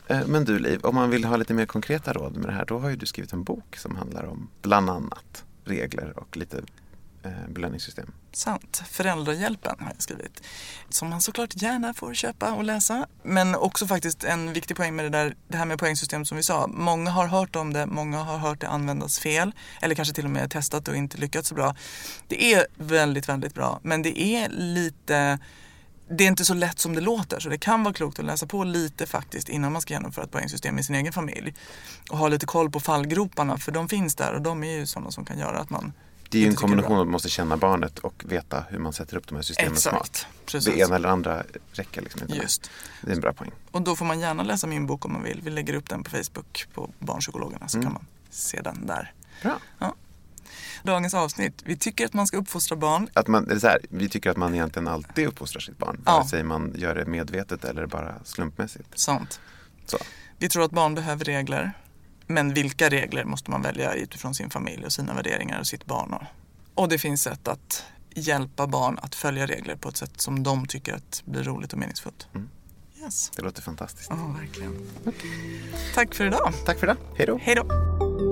Eh, 0.08 0.26
Men 0.26 0.44
du 0.44 0.58
Liv, 0.58 0.80
om 0.84 0.94
man 0.94 1.10
vill 1.10 1.24
ha 1.24 1.36
lite 1.36 1.54
mer 1.54 1.66
konkreta 1.66 2.12
råd 2.12 2.36
med 2.36 2.48
det 2.48 2.52
här, 2.52 2.64
då 2.64 2.78
har 2.78 2.88
ju 2.88 2.96
du 2.96 3.06
skrivit 3.06 3.32
en 3.32 3.44
bok 3.44 3.76
som 3.76 3.96
handlar 3.96 4.24
om 4.24 4.48
bland 4.62 4.90
annat 4.90 5.44
regler 5.64 6.18
och 6.18 6.36
lite 6.36 6.62
Eh, 7.24 7.48
belöningssystem. 7.48 8.12
Sant. 8.32 8.82
Föräldrahjälpen 8.90 9.76
har 9.80 9.86
jag 9.86 10.02
skrivit. 10.02 10.42
Som 10.88 11.08
man 11.08 11.20
såklart 11.20 11.62
gärna 11.62 11.94
får 11.94 12.14
köpa 12.14 12.52
och 12.52 12.64
läsa. 12.64 13.06
Men 13.22 13.54
också 13.54 13.86
faktiskt 13.86 14.24
en 14.24 14.52
viktig 14.52 14.76
poäng 14.76 14.96
med 14.96 15.04
det 15.04 15.08
där, 15.08 15.36
det 15.48 15.56
här 15.56 15.64
med 15.64 15.78
poängsystem 15.78 16.24
som 16.24 16.36
vi 16.36 16.42
sa. 16.42 16.66
Många 16.66 17.10
har 17.10 17.26
hört 17.26 17.56
om 17.56 17.72
det, 17.72 17.86
många 17.86 18.18
har 18.18 18.38
hört 18.38 18.60
det 18.60 18.68
användas 18.68 19.18
fel. 19.18 19.52
Eller 19.80 19.94
kanske 19.94 20.14
till 20.14 20.24
och 20.24 20.30
med 20.30 20.50
testat 20.50 20.88
och 20.88 20.96
inte 20.96 21.18
lyckats 21.18 21.48
så 21.48 21.54
bra. 21.54 21.76
Det 22.28 22.54
är 22.54 22.66
väldigt, 22.74 23.28
väldigt 23.28 23.54
bra. 23.54 23.80
Men 23.82 24.02
det 24.02 24.20
är 24.20 24.48
lite 24.48 25.38
det 26.08 26.24
är 26.24 26.28
inte 26.28 26.44
så 26.44 26.54
lätt 26.54 26.78
som 26.78 26.94
det 26.94 27.00
låter 27.00 27.40
så 27.40 27.48
det 27.48 27.58
kan 27.58 27.82
vara 27.82 27.94
klokt 27.94 28.18
att 28.18 28.24
läsa 28.24 28.46
på 28.46 28.64
lite 28.64 29.06
faktiskt 29.06 29.48
innan 29.48 29.72
man 29.72 29.82
ska 29.82 29.94
genomföra 29.94 30.24
ett 30.24 30.30
poängsystem 30.30 30.78
i 30.78 30.82
sin 30.82 30.94
egen 30.94 31.12
familj. 31.12 31.54
Och 32.10 32.18
ha 32.18 32.28
lite 32.28 32.46
koll 32.46 32.70
på 32.70 32.80
fallgroparna 32.80 33.58
för 33.58 33.72
de 33.72 33.88
finns 33.88 34.14
där 34.14 34.32
och 34.32 34.42
de 34.42 34.64
är 34.64 34.78
ju 34.78 34.86
sådana 34.86 35.10
som 35.10 35.24
kan 35.24 35.38
göra 35.38 35.58
att 35.58 35.70
man 35.70 35.92
det 36.32 36.38
är 36.38 36.42
ju 36.42 36.48
en 36.48 36.54
kombination 36.54 36.96
av 36.96 37.00
att 37.00 37.06
man 37.06 37.12
måste 37.12 37.28
känna 37.28 37.56
barnet 37.56 37.98
och 37.98 38.24
veta 38.26 38.64
hur 38.68 38.78
man 38.78 38.92
sätter 38.92 39.16
upp 39.16 39.28
de 39.28 39.34
här 39.34 39.42
systemen 39.42 39.72
Exakt, 39.72 39.96
smart. 39.96 40.26
precis. 40.46 40.74
Det 40.74 40.80
ena 40.80 40.96
eller 40.96 41.08
andra 41.08 41.42
räcker 41.72 42.02
liksom 42.02 42.22
inte. 42.22 42.34
Just. 42.34 42.70
Det 43.00 43.10
är 43.10 43.14
en 43.14 43.20
bra 43.20 43.32
poäng. 43.32 43.50
Och 43.70 43.82
då 43.82 43.96
får 43.96 44.04
man 44.04 44.20
gärna 44.20 44.42
läsa 44.42 44.66
min 44.66 44.86
bok 44.86 45.04
om 45.04 45.12
man 45.12 45.22
vill. 45.22 45.40
Vi 45.44 45.50
lägger 45.50 45.74
upp 45.74 45.88
den 45.88 46.04
på 46.04 46.10
Facebook 46.10 46.66
på 46.74 46.90
Barnpsykologerna 46.98 47.68
så 47.68 47.82
kan 47.82 47.92
man 47.92 48.06
se 48.30 48.60
den 48.60 48.86
där. 48.86 49.12
Bra. 49.42 49.60
Dagens 50.82 51.14
avsnitt. 51.14 51.62
Vi 51.64 51.76
tycker 51.76 52.06
att 52.06 52.12
man 52.12 52.26
ska 52.26 52.36
uppfostra 52.36 52.76
barn. 52.76 53.08
Att 53.12 53.28
man, 53.28 53.46
eller 53.46 53.60
så 53.60 53.66
här, 53.66 53.80
vi 53.88 54.08
tycker 54.08 54.30
att 54.30 54.36
man 54.36 54.54
egentligen 54.54 54.88
alltid 54.88 55.26
uppfostrar 55.28 55.60
sitt 55.60 55.78
barn. 55.78 56.02
Ja. 56.06 56.12
Vare 56.12 56.28
sig 56.28 56.42
man 56.42 56.72
gör 56.76 56.94
det 56.94 57.06
medvetet 57.06 57.64
eller 57.64 57.86
bara 57.86 58.14
slumpmässigt. 58.24 58.88
Sant. 58.98 59.40
Så. 59.86 59.98
Vi 60.38 60.48
tror 60.48 60.64
att 60.64 60.70
barn 60.70 60.94
behöver 60.94 61.24
regler. 61.24 61.72
Men 62.32 62.54
vilka 62.54 62.88
regler 62.88 63.24
måste 63.24 63.50
man 63.50 63.62
välja 63.62 63.94
utifrån 63.94 64.34
sin 64.34 64.50
familj 64.50 64.84
och 64.84 64.92
sina 64.92 65.14
värderingar 65.14 65.60
och 65.60 65.66
sitt 65.66 65.86
barn. 65.86 66.12
Och, 66.12 66.22
och 66.74 66.88
det 66.88 66.98
finns 66.98 67.22
sätt 67.22 67.48
att 67.48 67.84
hjälpa 68.14 68.66
barn 68.66 68.98
att 69.02 69.14
följa 69.14 69.46
regler 69.46 69.76
på 69.76 69.88
ett 69.88 69.96
sätt 69.96 70.20
som 70.20 70.42
de 70.42 70.66
tycker 70.66 70.94
att 70.94 71.22
blir 71.24 71.42
roligt 71.42 71.72
och 71.72 71.78
meningsfullt. 71.78 72.28
Yes. 73.00 73.30
Det 73.36 73.42
låter 73.42 73.62
fantastiskt. 73.62 74.10
Ja, 74.10 74.36
verkligen. 74.40 74.86
Tack 75.94 76.14
för 76.14 76.26
idag. 76.26 76.52
Tack 76.66 76.78
för 76.78 76.86
det. 76.86 76.96
Hej 77.16 77.26
då. 77.26 77.38
Hej 77.42 77.54
då. 77.54 78.31